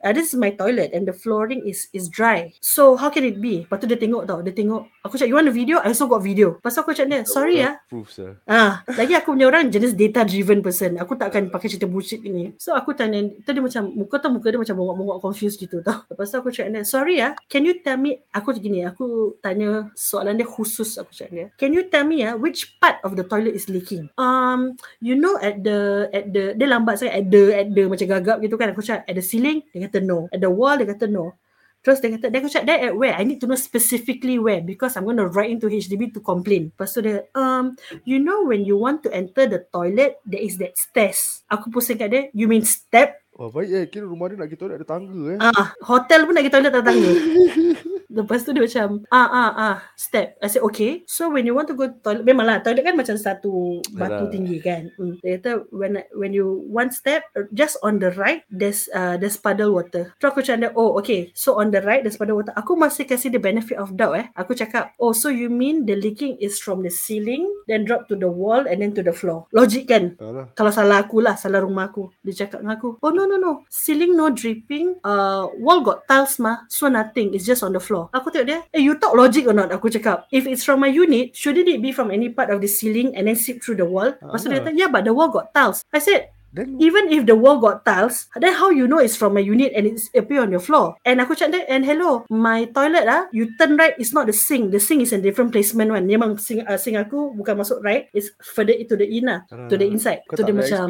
Uh, 0.00 0.16
this 0.16 0.32
is 0.32 0.36
my 0.36 0.48
toilet 0.56 0.96
and 0.96 1.04
the 1.04 1.12
flooring 1.12 1.60
is 1.68 1.92
is 1.92 2.08
dry. 2.08 2.48
So 2.64 2.96
how 2.96 3.12
can 3.12 3.24
it 3.28 3.36
be? 3.36 3.68
Lepas 3.68 3.84
tu 3.84 3.86
dia 3.86 4.00
tengok 4.00 4.24
tau. 4.24 4.40
Dia 4.40 4.56
tengok. 4.56 4.88
Aku 5.04 5.20
cakap, 5.20 5.28
you 5.28 5.36
want 5.36 5.48
a 5.48 5.52
video? 5.52 5.80
I 5.84 5.92
also 5.92 6.08
got 6.08 6.24
video. 6.24 6.56
Pasal 6.64 6.84
aku 6.84 6.96
cakap 6.96 7.08
dia, 7.12 7.20
sorry 7.28 7.60
ya. 7.60 7.76
Proof 7.88 8.08
sir 8.08 8.40
Ah, 8.48 8.80
lagi 8.96 9.12
aku 9.12 9.36
punya 9.36 9.48
orang 9.52 9.68
jenis 9.68 9.92
data 9.92 10.24
driven 10.24 10.64
person. 10.64 10.96
Aku 10.96 11.20
tak 11.20 11.32
akan 11.32 11.52
pakai 11.52 11.68
cerita 11.68 11.84
bullshit 11.84 12.24
ni. 12.24 12.56
So 12.56 12.72
aku 12.72 12.96
tanya, 12.96 13.28
tu 13.44 13.52
dia 13.52 13.60
macam 13.60 13.92
muka 13.92 14.16
tu 14.20 14.32
muka 14.32 14.48
dia 14.48 14.60
macam 14.60 14.76
bongok-bongok 14.80 15.18
confused 15.20 15.60
gitu 15.60 15.84
tau. 15.84 16.00
Lepas 16.08 16.32
tu 16.32 16.36
aku 16.40 16.48
cakap 16.48 16.72
dia, 16.72 16.82
sorry 16.88 17.20
ya, 17.20 17.36
can 17.52 17.68
you 17.68 17.76
tell 17.84 18.00
me 18.00 18.24
aku 18.32 18.56
gini, 18.56 18.88
aku 18.88 19.36
tanya 19.44 19.92
soalan 19.92 20.40
dia 20.40 20.48
khusus 20.48 20.96
aku 20.96 21.12
cakap 21.12 21.32
dia. 21.32 21.46
Can 21.60 21.76
you 21.76 21.84
tell 21.92 22.08
me 22.08 22.24
ya 22.24 22.40
which 22.40 22.80
part 22.80 22.96
of 23.04 23.20
the 23.20 23.24
toilet 23.24 23.52
is 23.52 23.68
leaking? 23.68 24.08
Um, 24.16 24.80
you 25.04 25.12
know 25.12 25.36
at 25.40 25.60
the 25.60 26.08
at 26.12 26.32
the 26.32 26.56
dia 26.56 26.66
lambat 26.70 27.00
sangat 27.00 27.14
at 27.20 27.26
the 27.28 27.42
at 27.52 27.68
the 27.68 27.82
macam 27.84 28.06
gagap 28.08 28.36
gitu 28.40 28.56
kan. 28.56 28.72
Aku 28.72 28.80
cakap 28.80 29.04
at 29.04 29.14
the 29.16 29.24
ceiling, 29.24 29.60
dia 29.74 29.89
kata 29.90 29.98
no. 30.06 30.30
At 30.30 30.38
the 30.38 30.50
wall 30.54 30.78
dia 30.78 30.86
kata 30.86 31.10
no. 31.10 31.34
Terus 31.80 32.04
dia 32.04 32.12
kata, 32.12 32.28
dia 32.28 32.44
cakap, 32.44 32.64
that 32.68 32.92
at 32.92 32.92
where? 32.92 33.16
I 33.16 33.24
need 33.24 33.40
to 33.40 33.48
know 33.48 33.56
specifically 33.56 34.36
where 34.36 34.60
because 34.60 35.00
I'm 35.00 35.08
going 35.08 35.16
to 35.16 35.32
write 35.32 35.48
into 35.48 35.72
HDB 35.72 36.12
to 36.12 36.20
complain. 36.20 36.68
Lepas 36.76 36.92
tu 36.92 37.00
dia, 37.00 37.24
um, 37.32 37.72
you 38.04 38.20
know 38.20 38.44
when 38.44 38.68
you 38.68 38.76
want 38.76 39.00
to 39.04 39.10
enter 39.10 39.48
the 39.48 39.64
toilet, 39.72 40.20
there 40.28 40.44
is 40.44 40.60
that 40.60 40.76
stairs. 40.76 41.40
Aku 41.48 41.72
pusing 41.72 41.96
kat 41.96 42.12
dia, 42.12 42.22
you 42.36 42.44
mean 42.52 42.68
step? 42.68 43.19
Wah 43.40 43.48
baik 43.48 43.70
eh 43.72 43.84
Kira 43.88 44.04
rumah 44.04 44.28
dia 44.28 44.36
nak 44.36 44.52
pergi 44.52 44.60
toilet 44.60 44.76
ada 44.76 44.84
tangga 44.84 45.20
eh 45.32 45.38
Ah, 45.40 45.72
hotel 45.88 46.28
pun 46.28 46.36
nak 46.36 46.44
pergi 46.44 46.52
toilet 46.52 46.72
tak 46.76 46.84
tangga. 46.84 47.12
Lepas 48.20 48.42
tu 48.42 48.50
dia 48.50 48.66
macam 48.66 49.06
ah 49.14 49.28
ah 49.30 49.50
ah 49.54 49.76
step. 49.94 50.34
I 50.42 50.50
said 50.50 50.66
okay. 50.66 51.06
So 51.06 51.30
when 51.30 51.46
you 51.46 51.54
want 51.54 51.70
to 51.70 51.78
go 51.78 51.88
toilet 52.02 52.26
memanglah 52.26 52.58
toilet 52.60 52.82
kan 52.82 52.98
macam 52.98 53.14
satu 53.14 53.78
batu 53.94 54.26
Yalah. 54.26 54.32
tinggi 54.34 54.58
kan. 54.58 54.90
Hmm. 54.98 55.14
Dia 55.22 55.38
kata 55.38 55.64
when 55.70 56.02
when 56.18 56.34
you 56.34 56.66
one 56.66 56.90
step 56.90 57.22
just 57.54 57.78
on 57.86 58.02
the 58.02 58.10
right 58.18 58.42
there's 58.50 58.90
uh, 58.92 59.14
there's 59.14 59.38
puddle 59.38 59.78
water. 59.78 60.10
Terus 60.18 60.30
aku 60.34 60.42
cakap 60.42 60.74
oh 60.74 60.98
okay. 60.98 61.30
So 61.38 61.62
on 61.62 61.70
the 61.70 61.80
right 61.86 62.02
there's 62.02 62.18
puddle 62.18 62.42
water. 62.42 62.50
Aku 62.58 62.74
masih 62.74 63.06
kasih 63.06 63.30
the 63.30 63.38
benefit 63.38 63.78
of 63.78 63.94
doubt 63.94 64.18
eh. 64.18 64.26
Aku 64.34 64.58
cakap 64.58 64.92
oh 64.98 65.14
so 65.14 65.30
you 65.30 65.46
mean 65.46 65.86
the 65.86 65.94
leaking 65.94 66.34
is 66.42 66.58
from 66.58 66.82
the 66.82 66.90
ceiling 66.90 67.46
then 67.70 67.86
drop 67.86 68.10
to 68.10 68.18
the 68.18 68.28
wall 68.28 68.66
and 68.66 68.82
then 68.82 68.90
to 68.90 69.06
the 69.06 69.14
floor. 69.14 69.46
Logic 69.54 69.86
kan? 69.86 70.18
Alah. 70.18 70.50
kalau 70.58 70.74
salah 70.74 71.06
aku 71.06 71.22
lah 71.22 71.38
salah 71.38 71.62
rumah 71.62 71.94
aku 71.94 72.10
dia 72.26 72.44
cakap 72.44 72.66
dengan 72.66 72.74
aku 72.74 72.98
oh 72.98 73.10
no 73.14 73.29
no 73.30 73.38
no. 73.38 73.52
Ceiling 73.70 74.18
no 74.18 74.34
dripping. 74.34 74.98
Uh, 75.06 75.46
wall 75.62 75.80
got 75.80 76.02
tiles 76.10 76.42
mah 76.42 76.66
so 76.66 76.90
nothing. 76.90 77.30
It's 77.32 77.46
just 77.46 77.62
on 77.62 77.70
the 77.70 77.78
floor. 77.78 78.10
Aku 78.10 78.34
tengok 78.34 78.46
dia 78.50 78.58
eh 78.74 78.82
you 78.82 78.98
talk 78.98 79.14
logic 79.14 79.46
or 79.46 79.54
not? 79.54 79.70
Aku 79.70 79.86
cakap 79.86 80.26
if 80.34 80.50
it's 80.50 80.66
from 80.66 80.82
my 80.82 80.90
unit 80.90 81.30
shouldn't 81.32 81.70
it 81.70 81.78
be 81.78 81.94
from 81.94 82.10
any 82.10 82.26
part 82.28 82.50
of 82.50 82.58
the 82.58 82.66
ceiling 82.66 83.14
and 83.14 83.30
then 83.30 83.38
seep 83.38 83.62
through 83.62 83.78
the 83.78 83.86
wall? 83.86 84.10
Lepas 84.18 84.42
tu 84.42 84.50
dia 84.50 84.58
Ah. 84.58 84.66
kata 84.66 84.70
yeah 84.74 84.90
but 84.90 85.06
the 85.06 85.14
wall 85.14 85.30
got 85.30 85.54
tiles. 85.54 85.86
I 85.94 86.02
said 86.02 86.34
Then 86.50 86.82
even 86.82 87.10
if 87.14 87.26
the 87.26 87.38
wall 87.38 87.62
got 87.62 87.86
tiles, 87.86 88.26
then 88.34 88.54
how 88.54 88.70
you 88.70 88.90
know 88.90 88.98
it's 88.98 89.14
from 89.14 89.34
my 89.34 89.44
unit 89.44 89.72
and 89.74 89.86
it's 89.86 90.10
appear 90.14 90.42
on 90.42 90.50
your 90.50 90.62
floor? 90.62 90.98
And 91.06 91.22
aku 91.22 91.38
cakap 91.38 91.50
dia, 91.54 91.62
and 91.70 91.86
hello, 91.86 92.26
my 92.26 92.66
toilet 92.74 93.06
ah, 93.06 93.30
you 93.30 93.54
turn 93.54 93.78
right, 93.78 93.94
it's 93.96 94.10
not 94.10 94.26
the 94.26 94.34
sink. 94.34 94.74
The 94.74 94.82
sink 94.82 95.06
is 95.06 95.14
a 95.14 95.22
different 95.22 95.54
placement 95.54 95.94
one. 95.94 96.10
Memang 96.10 96.42
sink, 96.42 96.66
uh, 96.66 96.74
sink 96.74 96.98
aku 96.98 97.32
bukan 97.38 97.62
masuk 97.62 97.78
right, 97.86 98.10
it's 98.10 98.34
further 98.42 98.74
into 98.74 98.98
the 98.98 99.06
inner, 99.06 99.46
to 99.70 99.78
the 99.78 99.86
inside. 99.86 100.26
Kau 100.26 100.34
tak 100.34 100.50
dia 100.50 100.54
macam, 100.54 100.86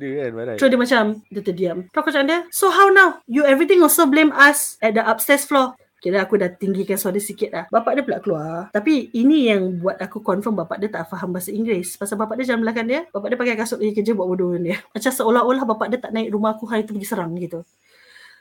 dia 0.00 0.30
kan 0.30 0.58
So 0.58 0.66
dia 0.68 0.78
macam 0.78 1.02
Dia 1.30 1.42
terdiam 1.42 1.78
aku 1.92 2.08
cakap 2.10 2.26
dia 2.28 2.40
So 2.50 2.70
how 2.70 2.88
now 2.90 3.22
You 3.26 3.46
everything 3.46 3.82
also 3.82 4.06
blame 4.06 4.30
us 4.34 4.76
At 4.82 4.94
the 4.94 5.02
upstairs 5.04 5.46
floor 5.46 5.74
Kira 6.02 6.26
aku 6.26 6.34
dah 6.34 6.50
tinggikan 6.50 6.98
suara 6.98 7.22
sikit 7.22 7.54
dah 7.54 7.64
Bapak 7.70 7.94
dia 7.94 8.02
pula 8.02 8.18
keluar. 8.18 8.74
Tapi 8.74 9.14
ini 9.14 9.46
yang 9.54 9.78
buat 9.78 10.02
aku 10.02 10.18
confirm 10.18 10.58
Bapak 10.58 10.82
dia 10.82 10.90
tak 10.90 11.06
faham 11.06 11.30
bahasa 11.30 11.54
Inggeris. 11.54 11.94
Pasal 11.94 12.18
bapak 12.18 12.42
dia 12.42 12.50
jalan 12.50 12.66
belakang 12.66 12.90
dia 12.90 13.06
Bapak 13.14 13.30
dia 13.30 13.38
pakai 13.38 13.54
kasut 13.54 13.78
pergi 13.78 13.94
kerja 13.94 14.12
Buat 14.18 14.26
bodoh 14.34 14.58
dia 14.58 14.82
Macam 14.98 15.12
seolah-olah 15.14 15.62
bapak 15.62 15.86
dia 15.94 15.98
tak 16.02 16.10
naik 16.10 16.34
rumah 16.34 16.58
aku 16.58 16.66
Hari 16.66 16.82
tu 16.82 16.98
pergi 16.98 17.06
serang 17.06 17.30
gitu. 17.38 17.62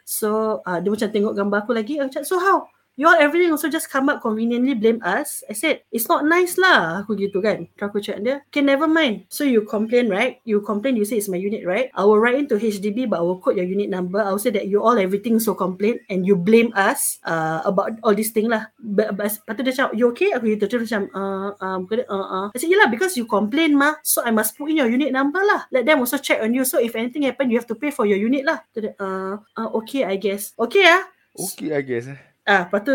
So 0.01 0.59
uh, 0.65 0.81
dia 0.81 0.89
macam 0.89 1.09
tengok 1.13 1.33
gambar 1.37 1.57
aku 1.61 1.71
lagi 1.77 1.93
Aku 2.01 2.09
cakap 2.09 2.25
so 2.25 2.41
how 2.41 2.65
You 2.99 3.07
all 3.07 3.15
everything 3.15 3.55
also 3.55 3.71
just 3.71 3.87
come 3.87 4.11
up 4.11 4.19
conveniently 4.19 4.75
blame 4.75 4.99
us. 4.99 5.47
I 5.47 5.55
said, 5.55 5.87
it's 5.95 6.11
not 6.11 6.27
nice 6.27 6.59
lah. 6.59 7.01
Aku 7.01 7.15
gitu 7.15 7.39
kan. 7.39 7.71
Aku 7.79 8.03
cakap 8.03 8.19
dia, 8.19 8.35
okay 8.51 8.59
never 8.59 8.85
mind. 8.85 9.25
So 9.31 9.47
you 9.47 9.63
complain 9.63 10.11
right? 10.11 10.43
You 10.43 10.59
complain 10.59 10.99
you 10.99 11.07
say 11.07 11.17
it's 11.17 11.31
my 11.31 11.39
unit 11.39 11.63
right? 11.63 11.87
I 11.95 12.03
will 12.03 12.19
write 12.19 12.35
into 12.35 12.59
HDB 12.59 13.07
but 13.07 13.23
I 13.23 13.25
will 13.25 13.39
quote 13.39 13.55
your 13.55 13.65
unit 13.65 13.87
number. 13.87 14.19
I 14.19 14.29
will 14.35 14.43
say 14.43 14.51
that 14.53 14.67
you 14.67 14.83
all 14.83 14.99
everything 14.99 15.39
so 15.39 15.55
complain 15.55 16.03
and 16.11 16.27
you 16.27 16.35
blame 16.35 16.75
us 16.75 17.23
uh, 17.23 17.63
about 17.63 17.95
all 18.03 18.11
this 18.11 18.35
thing 18.35 18.51
lah. 18.51 18.67
But, 18.75 19.15
but 19.15 19.31
lepas 19.31 19.55
tu 19.55 19.61
dia 19.63 19.73
cakap, 19.73 19.91
you 19.95 20.11
okay? 20.11 20.35
Aku 20.35 20.51
gitu. 20.51 20.67
Terus 20.67 20.91
macam, 20.91 21.03
uh, 21.15 21.49
uh, 21.57 21.79
uh, 21.81 22.27
uh. 22.27 22.47
I 22.51 22.57
said, 22.59 22.69
yelah 22.69 22.91
because 22.91 23.15
you 23.15 23.23
complain 23.23 23.71
mah. 23.71 24.03
So 24.03 24.19
I 24.19 24.35
must 24.35 24.59
put 24.59 24.67
in 24.67 24.83
your 24.83 24.91
unit 24.91 25.15
number 25.15 25.39
lah. 25.39 25.63
Let 25.71 25.87
them 25.87 26.03
also 26.03 26.19
check 26.19 26.43
on 26.43 26.51
you. 26.51 26.67
So 26.67 26.77
if 26.83 26.93
anything 26.99 27.23
happen, 27.23 27.47
you 27.47 27.55
have 27.55 27.69
to 27.71 27.77
pay 27.79 27.95
for 27.95 28.03
your 28.03 28.19
unit 28.19 28.43
lah. 28.43 28.59
Dia, 28.75 28.91
uh, 28.99 29.39
uh, 29.55 29.69
okay 29.79 30.03
I 30.03 30.19
guess. 30.19 30.51
Okay 30.59 30.83
ah. 30.83 31.07
Okay 31.31 31.71
I 31.71 31.79
guess 31.79 32.11
eh 32.11 32.30
Ah, 32.45 32.65
lepas 32.65 32.81
tu 32.81 32.93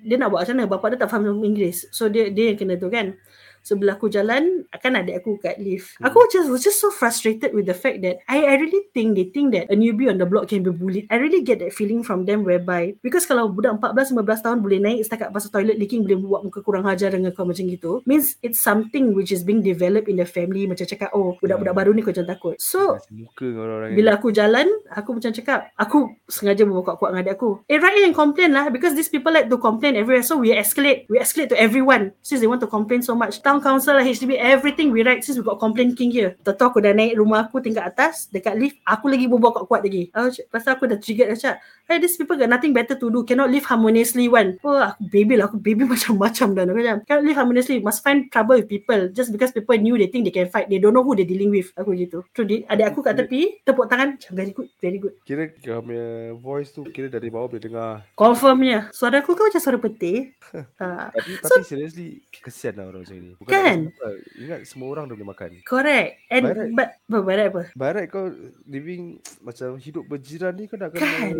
dia 0.00 0.16
nak 0.16 0.32
buat 0.32 0.42
macam 0.42 0.54
mana? 0.56 0.66
Bapak 0.72 0.86
dia 0.96 0.98
tak 1.04 1.10
faham 1.12 1.44
Inggeris. 1.44 1.86
So 1.94 2.08
dia 2.08 2.32
dia 2.32 2.50
yang 2.52 2.58
kena 2.58 2.74
tu 2.80 2.88
kan. 2.90 3.14
Sebelah 3.70 3.94
aku 3.94 4.10
jalan, 4.10 4.66
kan 4.82 4.98
adik 4.98 5.22
aku 5.22 5.38
kat 5.38 5.62
lift. 5.62 5.94
Hmm. 6.02 6.10
Aku 6.10 6.26
just 6.26 6.50
was 6.50 6.66
just 6.66 6.82
so 6.82 6.90
frustrated 6.90 7.54
with 7.54 7.70
the 7.70 7.76
fact 7.76 8.02
that 8.02 8.18
I 8.26 8.42
I 8.42 8.54
really 8.58 8.90
think 8.90 9.14
they 9.14 9.30
think 9.30 9.54
that 9.54 9.70
a 9.70 9.76
newbie 9.78 10.10
on 10.10 10.18
the 10.18 10.26
block 10.26 10.50
can 10.50 10.66
be 10.66 10.74
bullied. 10.74 11.06
I 11.06 11.22
really 11.22 11.46
get 11.46 11.62
that 11.62 11.70
feeling 11.70 12.02
from 12.02 12.26
them 12.26 12.42
whereby 12.42 12.98
because 13.00 13.24
kalau 13.30 13.48
budak 13.48 13.78
14 13.78 14.18
15 14.18 14.44
tahun 14.44 14.58
boleh 14.58 14.78
naik 14.82 15.06
setakat 15.06 15.30
pasal 15.30 15.54
toilet 15.54 15.78
leaking 15.78 16.02
boleh 16.02 16.18
buat 16.18 16.42
muka 16.42 16.60
kurang 16.66 16.84
hajar 16.90 17.14
dengan 17.14 17.30
kau 17.30 17.46
macam 17.46 17.62
gitu, 17.70 18.02
means 18.04 18.34
it's 18.42 18.58
something 18.58 19.14
which 19.14 19.30
is 19.30 19.46
being 19.46 19.62
developed 19.62 20.10
in 20.10 20.18
the 20.18 20.26
family 20.26 20.66
macam 20.66 20.84
cakap 20.84 21.14
oh 21.14 21.38
budak-budak 21.38 21.70
Yeah. 21.70 21.78
baru 21.78 21.90
ni 21.94 22.02
kau 22.02 22.10
jangan 22.10 22.34
takut. 22.34 22.58
So 22.58 22.98
muka 23.14 23.46
orang-orang 23.46 23.94
bila 23.94 24.10
aku 24.18 24.34
jalan, 24.34 24.66
aku 24.90 25.14
macam 25.14 25.30
cakap, 25.30 25.70
aku 25.78 25.98
sengaja 26.26 26.66
berbual 26.66 26.98
kuat 26.98 27.14
dengan 27.14 27.22
adik 27.30 27.38
aku. 27.38 27.62
Eh, 27.70 27.78
in 27.78 28.10
and 28.10 28.16
complain 28.16 28.50
lah 28.50 28.66
because 28.72 28.98
these 28.98 29.06
people 29.06 29.30
like 29.30 29.46
to 29.46 29.58
complain 29.60 29.94
everywhere. 29.94 30.26
So 30.26 30.40
we 30.40 30.50
escalate. 30.50 31.06
We 31.06 31.22
escalate 31.22 31.54
to 31.54 31.58
everyone 31.58 32.16
since 32.24 32.42
they 32.42 32.50
want 32.50 32.64
to 32.64 32.70
complain 32.70 33.04
so 33.04 33.14
much. 33.14 33.44
Town 33.44 33.59
council 33.60 33.94
lah, 33.96 34.04
HDB, 34.04 34.36
everything 34.36 34.90
we 34.90 35.04
write 35.04 35.22
since 35.22 35.36
we 35.36 35.44
got 35.44 35.60
complaint 35.60 35.94
king 35.94 36.10
here. 36.10 36.34
Tahu 36.42 36.56
aku 36.58 36.78
dah 36.80 36.92
naik 36.92 37.16
rumah 37.16 37.46
aku 37.46 37.60
tingkat 37.60 37.86
atas, 37.86 38.26
dekat 38.28 38.56
lift, 38.56 38.76
aku 38.82 39.06
lagi 39.08 39.28
berbual 39.28 39.52
kuat-kuat 39.54 39.84
lagi. 39.86 40.08
Aku, 40.10 40.28
cak- 40.32 40.48
pasal 40.50 40.70
aku 40.76 40.84
dah 40.88 40.98
triggered 40.98 41.30
dah 41.30 41.38
cakap, 41.38 41.56
hey, 41.86 41.96
these 41.98 42.16
people 42.16 42.34
got 42.34 42.48
nothing 42.48 42.72
better 42.72 42.96
to 42.96 43.06
do. 43.10 43.22
Cannot 43.22 43.50
live 43.50 43.66
harmoniously 43.68 44.26
one. 44.26 44.56
Oh, 44.64 44.80
aku 44.80 45.04
baby 45.10 45.36
lah. 45.36 45.46
Aku 45.46 45.60
baby 45.60 45.84
macam-macam 45.92 46.48
dah. 46.56 46.62
Aku 46.66 46.78
macam, 46.80 46.98
cannot 47.04 47.24
live 47.28 47.38
harmoniously. 47.38 47.76
Must 47.82 48.00
find 48.00 48.32
trouble 48.32 48.56
with 48.58 48.68
people. 48.70 49.12
Just 49.12 49.30
because 49.30 49.52
people 49.52 49.76
knew 49.76 50.00
they 50.00 50.08
think 50.08 50.24
they 50.24 50.34
can 50.34 50.48
fight. 50.48 50.66
They 50.72 50.80
don't 50.80 50.96
know 50.96 51.04
who 51.04 51.12
they 51.14 51.28
dealing 51.28 51.52
with. 51.52 51.70
Aku 51.76 51.92
gitu. 51.92 52.24
So, 52.32 52.46
di, 52.46 52.64
adik 52.64 52.94
aku 52.94 53.04
kat 53.04 53.18
tepi, 53.18 53.60
tepuk 53.66 53.86
tangan. 53.90 54.16
Macam, 54.16 54.32
very 54.32 54.52
good, 54.54 54.68
very 54.78 54.98
good. 54.98 55.14
Kira 55.26 55.50
punya 55.80 56.34
voice 56.38 56.70
tu 56.72 56.86
Kira 56.88 57.10
dari 57.10 57.28
bawah 57.28 57.50
boleh 57.50 57.62
dengar 57.62 57.90
Confirmnya. 58.14 58.88
Suara 58.94 59.20
aku 59.20 59.34
kan 59.34 59.50
macam 59.50 59.60
suara 59.60 59.78
peti. 59.80 60.30
uh, 60.54 61.10
Tapi, 61.14 61.30
tapi 61.42 61.62
seriously 61.66 62.08
Kesian 62.30 62.78
lah 62.78 62.88
orang 62.88 63.02
macam 63.04 63.16
ni 63.18 63.30
Bukan 63.40 63.56
Kan? 63.56 63.78
nak. 63.88 64.14
Ingat 64.36 64.60
semua 64.68 64.92
orang 64.92 65.08
dah 65.08 65.16
boleh 65.16 65.30
makan 65.32 65.50
correct. 65.64 66.20
And, 66.28 66.44
Barat. 66.44 66.68
but, 66.76 66.88
but, 67.08 67.22
barat 67.24 67.46
apa? 67.48 67.62
Barat 67.72 68.04
kau 68.06 68.28
living 68.68 69.16
Macam 69.40 69.80
hidup 69.80 70.04
berjiran 70.04 70.52
ni 70.52 70.68
Kau 70.68 70.76
nak 70.76 70.92
kena 70.92 71.00
Kan. 71.00 71.32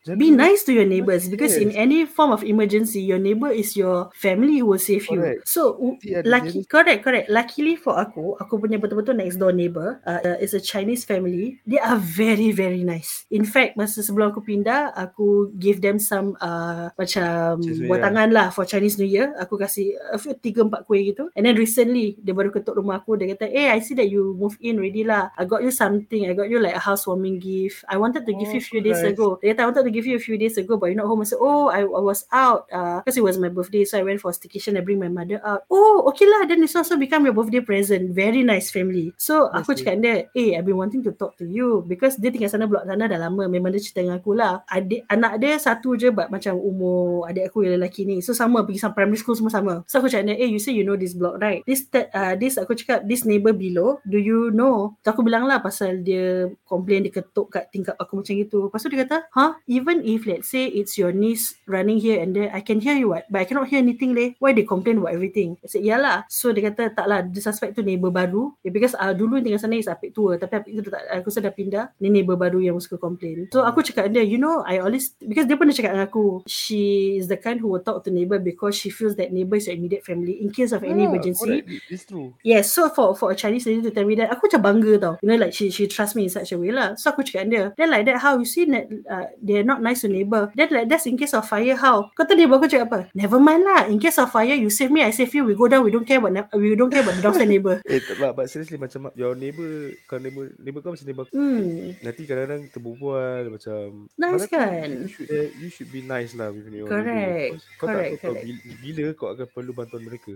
jaga- 0.00 0.16
Be 0.16 0.32
nice 0.32 0.64
to 0.64 0.72
your 0.72 0.88
neighbors 0.88 1.28
because 1.28 1.52
in 1.54 1.68
Yes. 1.68 1.78
any 1.78 1.98
form 2.04 2.32
of 2.32 2.40
emergency, 2.40 3.04
your 3.04 3.20
neighbor 3.20 3.52
is 3.52 3.76
your 3.76 4.08
family 4.16 4.64
who 4.64 4.72
will 4.72 4.80
save 4.80 5.04
you. 5.06 5.20
Correct. 5.20 5.44
So, 5.44 5.76
u- 5.76 6.00
Nanti 6.00 6.16
ada 6.16 6.24
lucky, 6.26 6.64
correct, 6.64 7.00
correct. 7.04 7.26
Luckily 7.28 7.76
for 7.76 8.00
aku, 8.00 8.40
aku 8.40 8.56
punya 8.56 8.80
betul-betul 8.80 9.20
next 9.20 9.36
door 9.36 9.52
neighbor 9.52 10.00
uh, 10.02 10.40
is 10.40 10.56
a 10.56 10.62
Chinese 10.62 11.04
family. 11.04 11.60
They 11.68 11.78
are 11.78 12.00
very, 12.00 12.48
very 12.50 12.80
nice. 12.80 13.28
In 13.28 13.44
fact, 13.44 13.76
masa 13.76 14.00
sebelum 14.00 14.32
aku 14.32 14.40
pindah, 14.40 14.96
aku 14.96 15.52
give 15.60 15.84
them 15.84 16.00
some 16.00 16.32
uh, 16.40 16.88
macam 16.96 17.60
buat 17.84 18.00
tangan 18.00 18.32
lah 18.32 18.48
for 18.48 18.64
Chinese 18.64 18.96
New 18.96 19.06
Year. 19.06 19.36
Aku 19.36 19.60
kasih 19.60 19.92
a 20.08 20.16
few, 20.16 20.32
tiga, 20.34 20.64
empat 20.64 20.88
kuih 20.88 21.12
gitu. 21.12 21.28
And 21.36 21.41
then 21.44 21.54
recently, 21.56 22.16
dia 22.20 22.32
baru 22.32 22.50
ketuk 22.50 22.76
rumah 22.78 23.02
aku. 23.02 23.18
Dia 23.18 23.34
kata, 23.36 23.48
eh, 23.48 23.68
I 23.70 23.80
see 23.82 23.96
that 23.98 24.06
you 24.06 24.34
move 24.34 24.56
in 24.60 24.78
already 24.78 25.02
lah. 25.02 25.30
I 25.34 25.44
got 25.44 25.62
you 25.62 25.70
something. 25.70 26.28
I 26.28 26.32
got 26.32 26.48
you 26.48 26.60
like 26.60 26.76
a 26.76 26.82
housewarming 26.82 27.40
gift. 27.40 27.84
I 27.88 27.96
wanted 27.98 28.24
to 28.26 28.32
give 28.34 28.50
Oh, 28.50 28.54
you 28.54 28.60
a 28.60 28.68
few 28.68 28.80
so 28.80 28.86
days 28.86 29.00
nice. 29.02 29.12
ago. 29.16 29.38
Dia 29.40 29.54
kata, 29.56 29.60
I 29.62 29.66
wanted 29.72 29.84
to 29.88 29.94
give 29.94 30.06
you 30.06 30.16
a 30.16 30.22
few 30.22 30.36
days 30.36 30.56
ago, 30.56 30.76
but 30.76 30.92
you're 30.92 31.00
not 31.00 31.08
home. 31.08 31.22
I 31.22 31.28
said, 31.28 31.40
oh, 31.40 31.68
I, 31.72 31.82
I 31.82 32.02
was 32.02 32.24
out 32.30 32.68
because 33.02 33.16
it 33.16 33.24
was 33.24 33.38
my 33.40 33.48
birthday. 33.48 33.82
So 33.88 33.96
I 33.98 34.04
went 34.04 34.20
for 34.20 34.30
a 34.30 34.36
staycation. 34.36 34.76
I 34.76 34.82
bring 34.84 35.00
my 35.00 35.08
mother 35.08 35.40
out. 35.42 35.64
Oh, 35.72 36.04
okay 36.12 36.28
lah. 36.28 36.44
Then 36.44 36.60
this 36.60 36.76
also 36.76 36.96
become 37.00 37.24
your 37.24 37.32
birthday 37.32 37.62
present. 37.64 38.12
Very 38.12 38.42
nice 38.44 38.68
family. 38.68 39.16
So 39.16 39.48
Nice 39.48 39.64
aku 39.64 39.78
cakap 39.78 40.02
dia, 40.02 40.14
eh, 40.36 40.54
I've 40.54 40.66
been 40.68 40.76
wanting 40.76 41.00
to 41.08 41.12
talk 41.16 41.34
to 41.40 41.46
you 41.48 41.82
because 41.86 42.20
dia 42.20 42.28
tinggal 42.28 42.50
sana 42.52 42.68
blok 42.68 42.84
sana 42.84 43.08
dah 43.08 43.18
lama. 43.18 43.48
Memang 43.48 43.72
dia 43.72 43.80
cerita 43.80 44.04
dengan 44.04 44.20
aku 44.20 44.36
lah. 44.36 44.60
Adik, 44.68 45.06
anak 45.08 45.40
dia 45.40 45.56
satu 45.56 45.96
je 45.96 46.12
but 46.12 46.28
macam 46.28 46.58
umur 46.58 47.24
adik 47.24 47.48
aku 47.48 47.64
yang 47.64 47.80
lelaki 47.80 48.04
ni. 48.04 48.20
So 48.20 48.36
sama 48.36 48.66
pergi 48.66 48.82
sama 48.82 48.92
primary 48.98 49.16
school 49.16 49.38
semua 49.38 49.52
sama. 49.54 49.74
So 49.88 50.02
aku 50.02 50.12
cakap 50.12 50.28
dia, 50.28 50.36
eh, 50.36 50.48
you 50.50 50.60
say 50.60 50.74
you 50.76 50.84
know 50.84 50.98
this 50.98 51.14
block 51.16 51.31
right? 51.38 51.60
This, 51.64 51.86
uh, 51.92 52.34
this 52.36 52.58
aku 52.58 52.74
cakap, 52.76 53.04
this 53.06 53.24
neighbor 53.24 53.52
below, 53.52 54.00
do 54.08 54.18
you 54.18 54.50
know? 54.52 54.96
So 55.04 55.14
aku 55.14 55.22
bilang 55.22 55.46
lah 55.46 55.62
pasal 55.62 56.02
dia 56.02 56.50
complain 56.66 57.06
dia 57.06 57.12
ketuk 57.12 57.52
kat 57.52 57.68
tingkap 57.70 57.96
aku 58.00 58.20
macam 58.20 58.34
gitu. 58.34 58.68
Lepas 58.68 58.80
tu 58.82 58.88
dia 58.90 59.04
kata, 59.06 59.28
huh? 59.32 59.56
Even 59.68 60.02
if 60.02 60.24
let's 60.26 60.48
say 60.48 60.66
it's 60.68 60.96
your 60.96 61.12
niece 61.14 61.56
running 61.68 62.00
here 62.00 62.18
and 62.18 62.34
there, 62.34 62.50
I 62.50 62.64
can 62.64 62.80
hear 62.80 62.96
you 62.96 63.12
what? 63.12 63.28
But 63.28 63.44
I 63.44 63.46
cannot 63.46 63.68
hear 63.68 63.78
anything 63.78 64.16
leh. 64.16 64.34
Why 64.42 64.56
they 64.56 64.66
complain 64.66 64.98
about 64.98 65.14
everything? 65.14 65.60
I 65.62 65.68
said, 65.68 65.84
yalah. 65.86 66.26
So 66.26 66.50
dia 66.50 66.72
kata, 66.72 66.90
tak 66.92 67.06
lah, 67.06 67.22
dia 67.22 67.40
suspect 67.44 67.78
tu 67.78 67.84
neighbor 67.84 68.10
baru. 68.10 68.52
Yeah, 68.64 68.72
because 68.74 68.96
uh, 68.98 69.12
dulu 69.14 69.38
tinggal 69.38 69.60
sana 69.60 69.78
is 69.78 69.86
apik 69.86 70.16
tua. 70.16 70.40
Tapi 70.40 70.58
apik 70.58 70.72
tu 70.82 70.90
tak, 70.90 71.02
aku 71.12 71.28
rasa 71.30 71.40
dah 71.44 71.54
pindah. 71.54 71.84
Ni 72.00 72.08
neighbor 72.10 72.34
baru 72.34 72.58
yang 72.58 72.76
suka 72.82 72.98
complain. 72.98 73.52
So 73.52 73.62
aku 73.62 73.84
cakap 73.84 74.10
dia, 74.10 74.24
you 74.24 74.40
know, 74.40 74.64
I 74.64 74.80
always, 74.80 75.14
because 75.20 75.46
dia 75.46 75.54
pernah 75.54 75.76
cakap 75.76 75.94
dengan 75.94 76.08
aku, 76.08 76.42
she 76.48 77.16
is 77.20 77.28
the 77.28 77.38
kind 77.38 77.60
who 77.60 77.70
will 77.70 77.84
talk 77.84 78.02
to 78.04 78.10
neighbor 78.10 78.40
because 78.40 78.74
she 78.74 78.90
feels 78.90 79.14
that 79.20 79.30
neighbor 79.30 79.60
is 79.60 79.68
your 79.68 79.76
immediate 79.76 80.02
family 80.02 80.40
in 80.40 80.50
case 80.50 80.72
of 80.72 80.82
any 80.82 81.04
Ah, 81.04 81.12
emergency. 81.22 81.62
correct. 81.62 81.92
It's 81.92 82.04
true 82.04 82.34
Yes, 82.42 82.72
so 82.74 82.90
for 82.90 83.14
for 83.14 83.30
a 83.30 83.36
Chinese 83.38 83.66
lady 83.66 83.82
to 83.86 83.92
tell 83.94 84.02
me 84.04 84.18
that, 84.18 84.30
aku 84.34 84.50
macam 84.50 84.60
bangga 84.62 84.92
tau. 84.98 85.14
You 85.22 85.30
know, 85.30 85.38
like 85.38 85.54
she 85.54 85.70
she 85.70 85.86
trust 85.86 86.18
me 86.18 86.26
in 86.26 86.32
such 86.32 86.50
a 86.50 86.58
way 86.58 86.74
lah. 86.74 86.98
So 86.98 87.14
aku 87.14 87.22
cakap 87.22 87.48
dia, 87.48 87.64
then 87.78 87.88
like 87.88 88.04
that 88.10 88.18
how 88.18 88.34
you 88.36 88.46
see 88.48 88.66
that 88.68 88.86
uh, 89.06 89.26
they're 89.38 89.66
not 89.66 89.78
nice 89.78 90.02
to 90.02 90.10
neighbor. 90.10 90.50
Then 90.58 90.68
like 90.74 90.86
that's 90.90 91.06
in 91.06 91.14
case 91.14 91.32
of 91.32 91.46
fire 91.46 91.78
how? 91.78 92.10
Kau 92.18 92.26
tahu 92.26 92.34
neighbor 92.34 92.58
aku 92.58 92.66
cakap 92.66 92.88
apa? 92.90 93.00
Never 93.14 93.38
mind 93.38 93.62
lah. 93.62 93.86
In 93.86 94.02
case 94.02 94.18
of 94.18 94.28
fire, 94.28 94.54
you 94.54 94.68
save 94.68 94.90
me, 94.90 95.06
I 95.06 95.14
save 95.14 95.30
you. 95.32 95.46
We 95.46 95.54
go 95.54 95.70
down. 95.70 95.86
We 95.86 95.94
don't 95.94 96.04
care 96.04 96.18
about 96.18 96.34
ne- 96.34 96.50
we 96.58 96.74
don't 96.74 96.90
care 96.90 97.06
about 97.06 97.14
the 97.16 97.22
downstairs 97.22 97.50
neighbor. 97.50 97.78
Eh 97.92 98.00
but, 98.16 98.32
but 98.34 98.46
seriously 98.48 98.78
macam 98.80 99.10
your 99.14 99.34
neighbour 99.36 99.92
Kau 100.08 100.16
neighbour 100.16 100.48
Neighbour 100.58 100.80
kau 100.80 100.92
macam 100.94 101.06
neighbour 101.06 101.26
Hmm, 101.32 101.92
Nanti 102.00 102.22
kadang-kadang 102.24 102.62
terbual 102.72 103.42
macam 103.52 104.06
Nice 104.16 104.46
kan? 104.48 104.88
You 104.88 105.08
should, 105.10 105.28
eh, 105.28 105.48
you 105.60 105.68
should 105.68 105.90
be 105.90 106.00
nice 106.00 106.32
lah 106.32 106.48
with 106.50 106.68
your 106.70 106.88
Correct, 106.88 107.10
neighbour. 107.10 107.58
Kau, 107.76 107.86
kau 107.86 107.86
correct, 107.90 108.10
tak 108.10 108.16
tahu 108.16 108.16
kau 108.16 108.32
correct. 108.32 108.44
bila, 108.46 108.60
bila 108.80 109.04
kau 109.14 109.28
akan 109.34 109.46
perlu 109.50 109.72
bantuan 109.74 110.02
mereka 110.02 110.32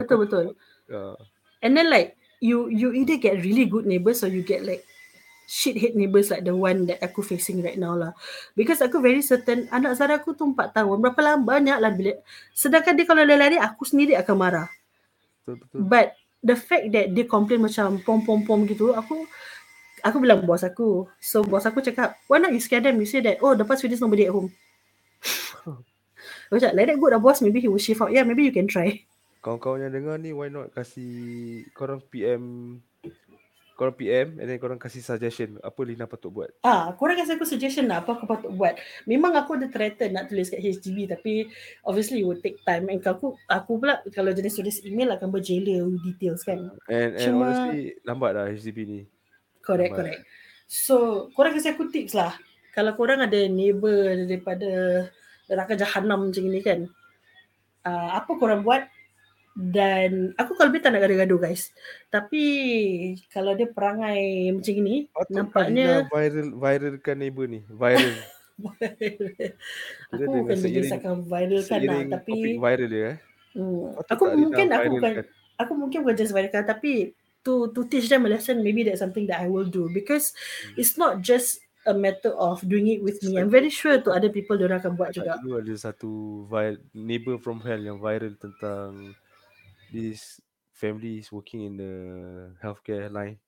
betul 0.00 0.16
kau- 0.16 0.22
betul. 0.24 0.44
ah, 0.92 1.16
And 1.64 1.72
then 1.76 1.88
like 1.90 2.16
you 2.44 2.68
you 2.68 2.92
either 2.92 3.16
get 3.16 3.40
really 3.42 3.66
good 3.66 3.86
neighbors 3.88 4.22
or 4.24 4.28
you 4.30 4.44
get 4.44 4.62
like 4.64 4.84
shit 5.48 5.76
hate 5.76 5.96
neighbours 5.96 6.30
like 6.32 6.44
the 6.44 6.56
one 6.56 6.86
that 6.88 7.00
aku 7.04 7.20
facing 7.24 7.60
right 7.64 7.78
now 7.80 7.94
lah. 7.96 8.12
Because 8.56 8.80
aku 8.84 9.00
very 9.00 9.20
certain 9.24 9.68
anak 9.72 9.96
Zara 9.98 10.20
aku 10.20 10.32
tu 10.36 10.48
4 10.52 10.72
tahun. 10.76 10.96
Berapa 11.04 11.20
lama 11.24 11.42
banyak 11.44 11.78
lah 11.80 11.92
bila. 11.92 12.14
Sedangkan 12.56 12.96
dia 12.96 13.06
kalau 13.08 13.22
lari-lari 13.24 13.58
aku 13.60 13.84
sendiri 13.88 14.16
akan 14.20 14.36
marah. 14.40 14.68
Betul 15.46 15.56
betul. 15.60 15.84
But 15.90 16.16
the 16.44 16.56
fact 16.56 16.90
that 16.94 17.12
dia 17.14 17.26
complain 17.28 17.60
macam 17.64 18.00
pom-pom-pom 18.02 18.64
gitu, 18.70 18.94
aku 18.94 19.26
aku 20.04 20.16
bilang 20.22 20.44
bos 20.46 20.62
aku. 20.64 21.08
So 21.20 21.44
bos 21.44 21.66
aku 21.68 21.80
cakap, 21.84 22.16
why 22.30 22.38
not 22.40 22.52
you 22.54 22.62
scare 22.62 22.82
them? 22.84 23.00
You 23.00 23.08
say 23.08 23.20
that, 23.24 23.40
oh 23.44 23.54
the 23.58 23.66
past 23.66 23.82
few 23.84 23.90
days 23.90 24.02
nobody 24.02 24.28
at 24.28 24.34
home. 24.34 24.50
Aku 26.52 26.60
cakap, 26.60 26.74
like 26.76 26.86
that 26.92 26.98
good 27.00 27.12
lah 27.16 27.20
boss. 27.22 27.40
Maybe 27.42 27.60
he 27.60 27.68
will 27.68 27.80
shift 27.82 28.00
out. 28.00 28.12
Yeah, 28.12 28.22
maybe 28.24 28.44
you 28.46 28.54
can 28.54 28.68
try. 28.70 29.04
Kawan-kawan 29.44 29.84
yang 29.84 29.92
dengar 29.92 30.16
ni 30.16 30.32
why 30.32 30.48
not 30.48 30.72
kasih 30.72 31.68
korang 31.76 32.00
PM 32.08 32.80
korang 33.74 33.92
PM 33.92 34.38
and 34.38 34.46
then 34.48 34.56
korang 34.56 34.80
kasih 34.80 35.02
suggestion 35.04 35.60
apa 35.60 35.76
Lina 35.84 36.08
patut 36.08 36.32
buat. 36.32 36.48
Ah, 36.64 36.94
korang 36.96 37.18
kasi 37.18 37.36
aku 37.36 37.44
suggestion 37.44 37.90
lah 37.90 38.00
apa 38.00 38.16
aku 38.16 38.24
patut 38.24 38.48
buat. 38.54 38.78
Memang 39.04 39.36
aku 39.36 39.60
ada 39.60 39.68
threaten 39.68 40.16
nak 40.16 40.32
tulis 40.32 40.48
kat 40.48 40.64
HDB 40.64 41.10
tapi 41.10 41.50
obviously 41.84 42.22
it 42.22 42.26
will 42.26 42.40
take 42.40 42.56
time. 42.64 42.88
And 42.88 43.04
aku 43.04 43.36
aku 43.50 43.82
pula 43.82 44.00
kalau 44.16 44.32
jenis 44.32 44.56
tulis 44.56 44.80
email 44.86 45.12
akan 45.12 45.28
berjela 45.28 45.84
details 46.00 46.40
kan. 46.46 46.72
And, 46.88 47.18
and 47.18 47.34
Cuma- 47.34 47.52
honestly 47.52 47.98
lambat 48.06 48.30
lah 48.32 48.48
HDB 48.48 48.78
ni. 48.88 49.00
Correct, 49.60 49.92
Lambat. 49.92 50.00
correct. 50.00 50.20
So, 50.64 51.28
korang 51.36 51.52
kasi 51.52 51.72
aku 51.72 51.92
tips 51.92 52.16
lah. 52.16 52.32
Kalau 52.72 52.96
korang 52.96 53.20
ada 53.20 53.40
neighbor 53.48 54.12
daripada 54.24 54.70
neraka 55.50 55.76
jahanam 55.76 56.30
macam 56.30 56.44
ni 56.48 56.60
kan. 56.64 56.88
Uh, 57.84 58.16
apa 58.16 58.32
korang 58.40 58.64
buat 58.64 58.88
dan 59.54 60.34
aku 60.34 60.58
kalau 60.58 60.74
lebih 60.74 60.82
tak 60.82 60.92
nak 60.92 61.06
gaduh-gaduh 61.06 61.38
guys. 61.40 61.70
Tapi 62.10 62.44
kalau 63.30 63.54
dia 63.54 63.70
perangai 63.70 64.50
macam 64.50 64.74
ni, 64.82 65.06
nampaknya 65.30 66.02
viral 66.10 66.58
viralkan 66.58 67.16
neighbor 67.16 67.46
ni? 67.46 67.62
Viral. 67.70 68.14
aku 70.14 70.22
bukan 70.30 70.56
berdasarkan 70.58 71.26
viral 71.26 71.62
kan 71.66 71.80
lah, 71.82 72.00
tapi 72.18 72.54
viral 72.54 72.86
dia 72.86 73.02
eh. 73.02 73.16
hmm, 73.58 73.98
aku 74.06 74.22
mungkin 74.30 74.66
aku 74.70 74.88
bukan 74.94 75.10
viralkan? 75.10 75.26
aku 75.58 75.72
mungkin 75.74 75.98
bukan 76.06 76.16
just 76.18 76.30
viralkan 76.30 76.62
tapi 76.62 76.92
to 77.42 77.70
to 77.74 77.82
teach 77.90 78.06
them 78.06 78.24
a 78.24 78.30
lesson 78.30 78.62
maybe 78.62 78.86
that's 78.86 79.02
something 79.02 79.26
that 79.26 79.42
I 79.42 79.50
will 79.50 79.66
do 79.66 79.90
because 79.90 80.30
Hmm. 80.34 80.78
it's 80.78 80.94
not 80.94 81.18
just 81.20 81.58
a 81.84 81.92
matter 81.92 82.32
of 82.32 82.64
doing 82.64 82.88
it 82.88 83.04
with 83.04 83.20
me. 83.20 83.36
I'm 83.36 83.52
very 83.52 83.68
sure 83.68 84.00
to 84.00 84.08
other 84.08 84.32
people 84.32 84.56
dia 84.56 84.72
akan 84.72 84.96
buat 84.96 85.12
juga. 85.12 85.36
Dulu 85.44 85.60
ada 85.60 85.74
satu 85.76 86.10
vi- 86.48 86.80
neighbor 86.96 87.36
from 87.36 87.60
hell 87.60 87.76
yang 87.76 88.00
viral 88.00 88.32
tentang 88.40 89.12
this 89.94 90.42
family 90.74 91.22
is 91.22 91.30
working 91.30 91.62
in 91.62 91.78
the 91.78 91.92
healthcare 92.58 93.06
line. 93.06 93.38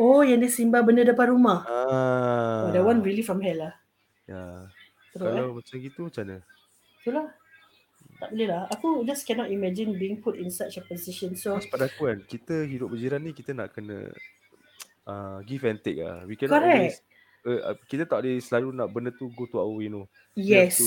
Oh, 0.00 0.24
yang 0.24 0.42
dia 0.42 0.50
simbah 0.50 0.82
benda 0.82 1.04
depan 1.04 1.30
rumah. 1.30 1.62
Ah. 1.68 2.66
Oh, 2.66 2.68
that 2.72 2.82
one 2.82 3.04
really 3.04 3.22
from 3.22 3.38
hell 3.44 3.68
lah. 3.68 3.74
Ya. 4.26 4.66
Teruk 5.14 5.28
eh? 5.28 5.36
Kalau 5.38 5.48
macam 5.54 5.76
gitu 5.78 6.00
macam 6.08 6.22
mana? 6.24 6.38
Itulah. 6.98 7.26
Tak 8.18 8.28
boleh 8.34 8.48
lah. 8.48 8.62
Aku 8.74 8.88
just 9.06 9.22
cannot 9.22 9.52
imagine 9.52 9.94
being 9.94 10.18
put 10.18 10.34
in 10.34 10.50
such 10.50 10.80
a 10.80 10.82
position. 10.82 11.38
So, 11.38 11.60
Because 11.60 11.70
pada 11.70 11.86
aku 11.86 12.10
kan, 12.10 12.18
kita 12.26 12.66
hidup 12.66 12.90
berjiran 12.90 13.22
ni 13.22 13.30
kita 13.30 13.54
nak 13.54 13.70
kena 13.70 14.10
uh, 15.06 15.38
give 15.46 15.62
and 15.68 15.78
take 15.78 16.02
lah. 16.02 16.26
We 16.26 16.34
cannot 16.34 16.58
Correct. 16.58 16.98
always, 17.46 17.62
uh, 17.62 17.78
kita 17.86 18.02
tak 18.10 18.26
boleh 18.26 18.42
selalu 18.42 18.68
nak 18.74 18.88
benda 18.90 19.10
tu 19.14 19.30
go 19.30 19.46
to 19.46 19.62
our 19.62 19.70
way, 19.70 19.86
you 19.86 19.92
know. 19.94 20.04
yes. 20.34 20.82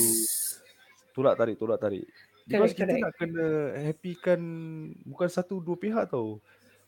Tolak 1.16 1.40
tarik, 1.40 1.56
tolak 1.56 1.80
tarik. 1.80 2.04
Because 2.48 2.72
Correct, 2.72 2.80
kita 2.80 2.92
correct. 2.96 3.04
nak 3.04 3.14
kena 3.20 3.46
happykan 3.92 4.40
bukan 5.04 5.28
satu 5.28 5.60
dua 5.60 5.76
pihak 5.76 6.08
tau. 6.08 6.40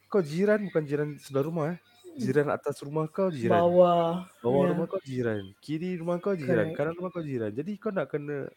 Kau 0.09 0.25
jiran 0.25 0.65
bukan 0.73 0.83
jiran 0.89 1.09
sebelah 1.21 1.45
rumah 1.45 1.67
eh. 1.77 1.79
Jiran 2.17 2.49
atas 2.49 2.81
rumah 2.81 3.05
kau 3.13 3.29
jiran. 3.29 3.61
Bawah. 3.61 4.25
Bawah 4.41 4.63
yeah. 4.65 4.71
rumah 4.73 4.87
kau 4.89 5.01
jiran. 5.05 5.43
Kiri 5.61 6.01
rumah 6.01 6.17
kau 6.17 6.33
jiran. 6.33 6.73
Correct. 6.73 6.81
Kanan 6.81 6.95
rumah 6.97 7.11
kau 7.13 7.23
jiran. 7.23 7.53
Jadi 7.53 7.73
kau 7.77 7.93
nak 7.93 8.09
kena 8.09 8.49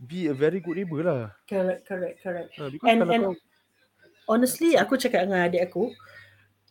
be 0.00 0.32
a 0.32 0.34
very 0.34 0.64
good 0.64 0.80
neighbor 0.80 1.04
lah. 1.04 1.36
Correct, 1.44 1.84
correct, 1.84 2.16
correct. 2.24 2.50
Ha, 2.56 2.72
And- 2.88 3.04
and- 3.04 3.24
kau 3.28 3.36
Honestly, 4.30 4.78
aku 4.78 4.94
cakap 4.94 5.26
dengan 5.26 5.50
adik 5.50 5.58
aku, 5.68 5.90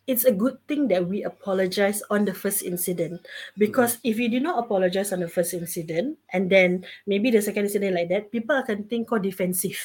it's 0.10 0.26
a 0.26 0.34
good 0.34 0.58
thing 0.66 0.90
that 0.90 1.06
we 1.06 1.22
apologize 1.22 2.02
on 2.10 2.26
the 2.26 2.34
first 2.34 2.66
incident. 2.66 3.22
Because 3.54 4.02
if 4.02 4.18
you 4.18 4.26
do 4.26 4.42
not 4.42 4.58
apologize 4.58 5.14
on 5.14 5.22
the 5.22 5.30
first 5.30 5.54
incident, 5.54 6.18
and 6.34 6.50
then 6.50 6.82
maybe 7.06 7.30
the 7.30 7.46
second 7.46 7.70
incident 7.70 7.94
like 7.94 8.10
that, 8.10 8.34
people 8.34 8.58
akan 8.58 8.90
think 8.90 9.06
kau 9.06 9.22
defensive. 9.22 9.78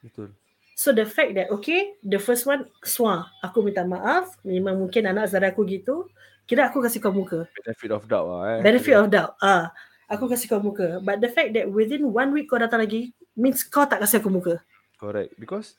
betul. 0.00 0.32
So 0.78 0.94
the 0.94 1.04
fact 1.04 1.34
that 1.34 1.50
okay, 1.50 1.98
the 2.06 2.22
first 2.22 2.46
one 2.46 2.70
swa, 2.86 3.26
aku 3.42 3.66
minta 3.66 3.82
maaf, 3.82 4.38
memang 4.46 4.78
mungkin 4.78 5.10
anak 5.10 5.26
Zara 5.26 5.50
aku 5.50 5.66
gitu, 5.66 6.06
kira 6.46 6.70
aku 6.70 6.78
kasih 6.78 7.02
kau 7.02 7.10
muka. 7.10 7.50
Benefit 7.66 7.90
of 7.90 8.06
doubt 8.06 8.26
lah 8.30 8.42
eh. 8.46 8.60
Benefit 8.62 8.94
of 8.94 9.10
doubt. 9.10 9.34
Ah, 9.42 9.74
aku 10.06 10.30
kasih 10.30 10.46
kau 10.46 10.62
muka. 10.62 11.02
But 11.02 11.18
the 11.18 11.28
fact 11.28 11.52
that 11.58 11.66
within 11.66 12.14
one 12.14 12.30
week 12.30 12.46
kau 12.46 12.62
datang 12.62 12.86
lagi 12.86 13.10
means 13.34 13.66
kau 13.66 13.90
tak 13.90 13.98
kasih 14.06 14.22
aku 14.22 14.30
muka. 14.30 14.54
Correct. 15.02 15.34
Because 15.34 15.74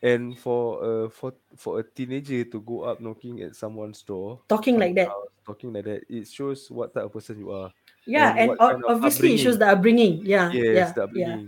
and 0.00 0.32
for 0.36 0.80
a 0.80 0.92
for 1.12 1.36
for 1.56 1.80
a 1.80 1.84
teenager 1.84 2.44
to 2.48 2.58
go 2.64 2.88
up 2.88 3.00
knocking 3.00 3.40
at 3.44 3.52
someone's 3.56 4.00
door, 4.02 4.40
Talking 4.48 4.80
like 4.80 4.96
that. 4.96 5.08
talking 5.44 5.72
like 5.72 5.84
that, 5.84 6.00
it 6.08 6.24
shows 6.28 6.70
what 6.72 6.94
type 6.94 7.04
of 7.04 7.12
person 7.12 7.36
you 7.38 7.52
are. 7.52 7.68
Yeah, 8.08 8.32
and 8.32 8.54
and, 8.54 8.58
kind 8.58 8.80
of 8.84 8.96
obviously 8.96 9.36
it 9.36 9.44
shows 9.44 9.60
the 9.60 9.68
upbringing. 9.68 10.24
Yeah, 10.24 10.48
yes, 10.50 10.56
Ah, 10.56 10.64
yeah, 10.64 10.72
the 10.72 10.96
yeah. 10.96 11.04
upbringing. 11.04 11.46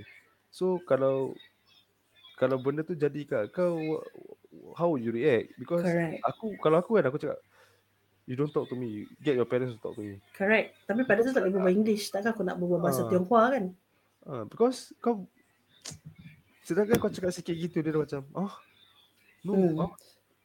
So 0.53 0.79
kalau 0.85 1.33
kalau 2.37 2.61
benda 2.61 2.85
tu 2.85 2.93
jadi 2.93 3.25
kat 3.25 3.55
kau, 3.57 4.05
how 4.77 4.93
would 4.93 5.01
you 5.01 5.15
react? 5.17 5.57
Because 5.57 5.87
Correct. 5.87 6.21
aku 6.27 6.53
kalau 6.61 6.77
aku 6.83 7.01
kan 7.01 7.09
aku 7.09 7.17
cakap, 7.23 7.41
you 8.29 8.37
don't 8.37 8.53
talk 8.53 8.69
to 8.69 8.77
me. 8.77 9.09
Get 9.25 9.39
your 9.39 9.49
parents 9.49 9.79
to 9.79 9.81
talk 9.81 9.97
to 9.97 10.05
me. 10.05 10.21
Correct. 10.37 10.77
Tapi 10.85 11.09
pada 11.09 11.25
tu 11.25 11.33
tak 11.33 11.41
boleh 11.47 11.55
berbual 11.57 11.73
English. 11.73 12.13
Takkan 12.13 12.37
aku 12.37 12.45
nak 12.45 12.61
berbual 12.61 12.85
bahasa 12.85 13.07
Ah. 13.07 13.09
Tionghoa 13.09 13.45
kan? 13.49 13.65
Uh, 14.29 14.45
because 14.47 14.93
kau 15.01 15.25
sedangkan 16.63 16.97
kau 16.99 17.11
cakap 17.11 17.35
sikit 17.35 17.55
gitu 17.55 17.83
dia 17.83 17.91
dah 17.95 18.01
macam, 18.03 18.23
oh, 18.35 18.53
no, 19.43 19.53
Hmm. 19.53 19.75
oh, 19.79 19.93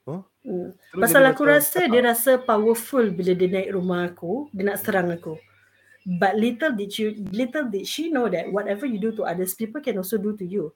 oh. 0.09 0.21
Hmm. 0.41 0.69
Terus 0.73 1.01
Pasal 1.03 1.21
jadi 1.21 1.31
aku 1.31 1.43
macam, 1.43 1.53
rasa 1.53 1.79
dia 1.85 2.01
rasa 2.01 2.31
powerful 2.41 3.05
bila 3.13 3.31
dia 3.37 3.49
naik 3.51 3.69
rumah 3.73 4.09
aku, 4.09 4.49
dia 4.55 4.63
nak 4.67 4.79
serang 4.81 5.09
aku. 5.13 5.37
But 6.07 6.39
little 6.39 6.71
did 6.71 6.95
you 6.95 7.19
little 7.35 7.67
did 7.67 7.83
she 7.83 8.07
know 8.07 8.31
that 8.31 8.47
whatever 8.47 8.87
you 8.87 8.95
do 8.95 9.11
to 9.19 9.27
others, 9.27 9.51
people 9.59 9.83
can 9.83 9.99
also 9.99 10.15
do 10.15 10.39
to 10.39 10.47
you. 10.47 10.71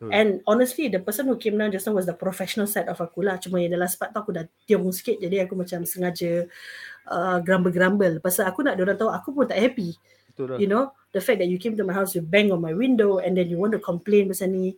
Betul. 0.00 0.16
And 0.16 0.30
honestly, 0.46 0.88
the 0.88 1.02
person 1.02 1.28
who 1.28 1.36
came 1.36 1.58
down 1.60 1.74
just 1.74 1.84
now 1.84 1.92
was 1.92 2.08
the 2.08 2.16
professional 2.16 2.64
side 2.70 2.88
of 2.88 2.96
aku 3.02 3.20
lah. 3.20 3.36
Cuma 3.36 3.60
yang 3.60 3.76
dalam 3.76 3.90
part 4.00 4.14
tu 4.14 4.18
aku 4.22 4.32
dah 4.32 4.48
tiung 4.64 4.88
sikit. 4.96 5.20
Jadi 5.20 5.44
aku 5.44 5.58
macam 5.58 5.84
sengaja 5.84 6.48
uh, 7.10 7.36
grumble-grumble. 7.44 8.22
Pasal 8.24 8.48
aku 8.48 8.64
nak 8.64 8.80
orang 8.80 8.96
tahu 8.96 9.12
aku 9.12 9.28
pun 9.36 9.44
tak 9.44 9.60
happy. 9.60 9.92
Betul 10.40 10.56
lah. 10.56 10.58
You 10.58 10.68
know, 10.72 10.84
the 11.12 11.20
fact 11.20 11.44
that 11.44 11.52
you 11.52 11.60
came 11.60 11.76
to 11.76 11.84
my 11.84 11.92
house, 11.92 12.16
you 12.16 12.24
bang 12.24 12.48
on 12.48 12.64
my 12.64 12.72
window 12.72 13.20
and 13.20 13.36
then 13.36 13.52
you 13.52 13.60
want 13.60 13.76
to 13.76 13.82
complain 13.82 14.32
pasal 14.32 14.48
ni. 14.48 14.72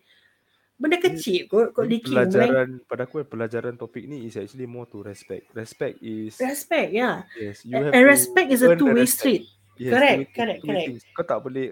Benda 0.74 0.98
kecil 0.98 1.46
kot, 1.46 1.70
kot 1.70 1.86
leaking. 1.86 2.10
Pelajaran 2.10 2.82
pada 2.90 3.06
aku 3.06 3.22
pelajaran 3.22 3.78
topik 3.78 4.02
ni 4.02 4.26
is 4.26 4.34
actually 4.34 4.66
more 4.66 4.90
to 4.90 4.98
respect. 4.98 5.46
Respect 5.54 6.02
is 6.02 6.34
Respect, 6.42 6.90
yeah. 6.90 7.22
yes, 7.38 7.62
you 7.62 7.78
And, 7.78 7.86
have 7.86 7.94
and 7.94 8.02
to 8.02 8.10
respect 8.10 8.48
is 8.50 8.66
a 8.66 8.74
two-way 8.74 9.06
street. 9.06 9.46
Yes, 9.78 9.94
Correct, 9.94 10.18
two-way- 10.18 10.34
correct, 10.34 10.58
two-way 10.58 10.74
correct. 10.74 10.88
things. 10.98 11.02
Kau 11.14 11.22
tak 11.22 11.38
boleh 11.38 11.70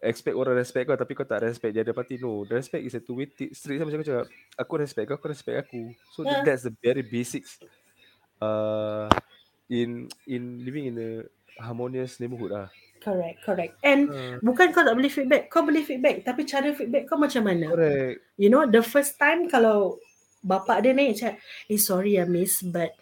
expect 0.00 0.32
orang 0.32 0.56
respect 0.56 0.88
kau 0.88 0.96
tapi 0.96 1.12
kau 1.12 1.26
tak 1.26 1.42
respect 1.42 1.74
dia 1.74 1.82
ada 1.82 1.90
parti 1.90 2.16
no. 2.16 2.46
The 2.46 2.54
respect 2.56 2.86
is 2.86 2.94
a 2.94 3.02
two 3.02 3.18
way 3.18 3.26
street 3.50 3.82
sama 3.82 3.90
macam 3.90 4.06
cakap. 4.06 4.26
Aku 4.56 4.72
respect 4.78 5.06
kau, 5.10 5.18
kau 5.18 5.28
respect 5.28 5.56
aku. 5.66 5.90
So 6.14 6.22
Yeah. 6.22 6.46
that's 6.46 6.62
the 6.62 6.72
very 6.78 7.02
basics 7.02 7.58
uh 8.38 9.10
in 9.66 10.06
in 10.24 10.62
living 10.62 10.88
in 10.88 10.96
a 10.96 11.10
harmonious 11.58 12.16
neighborhood 12.16 12.54
lah. 12.54 12.68
Correct, 13.00 13.40
correct. 13.42 13.72
And 13.80 14.12
Uh, 14.12 14.36
bukan 14.44 14.76
kau 14.76 14.84
tak 14.84 14.92
boleh 14.92 15.08
feedback. 15.08 15.48
Kau 15.48 15.64
boleh 15.64 15.80
feedback. 15.80 16.20
Tapi 16.20 16.44
cara 16.44 16.68
feedback 16.76 17.08
kau 17.08 17.16
macam 17.16 17.48
mana? 17.48 17.72
correct. 17.72 18.20
You 18.36 18.52
know, 18.52 18.68
the 18.68 18.84
first 18.84 19.16
time 19.16 19.48
kalau 19.48 19.96
bapak 20.44 20.84
dia 20.84 20.92
naik 20.92 21.16
cakap, 21.16 21.36
eh 21.68 21.80
sorry 21.80 22.16
ya 22.20 22.24
miss, 22.28 22.60
but 22.64 22.92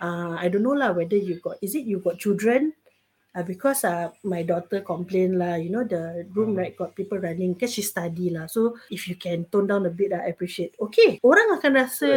uh, 0.00 0.36
I 0.36 0.48
don't 0.48 0.64
know 0.64 0.76
lah 0.76 0.92
whether 0.92 1.16
you 1.16 1.40
got, 1.40 1.60
is 1.64 1.76
it 1.76 1.84
you 1.88 2.00
got 2.00 2.20
children? 2.20 2.76
Uh, 3.36 3.44
because 3.44 3.84
uh, 3.84 4.08
my 4.24 4.40
daughter 4.40 4.80
complain 4.80 5.36
lah, 5.36 5.60
you 5.60 5.68
know, 5.68 5.84
the 5.84 6.24
room 6.32 6.56
Hmm. 6.56 6.64
right 6.64 6.72
got 6.72 6.96
people 6.96 7.20
running 7.20 7.52
because 7.52 7.68
she 7.68 7.84
study 7.84 8.32
lah. 8.32 8.48
So 8.48 8.80
if 8.88 9.04
you 9.04 9.12
can 9.14 9.44
tone 9.52 9.68
down 9.68 9.84
a 9.84 9.92
bit, 9.92 10.16
I 10.16 10.32
appreciate. 10.32 10.72
Okay, 10.80 11.20
orang 11.20 11.52
akan 11.52 11.70
rasa 11.76 12.08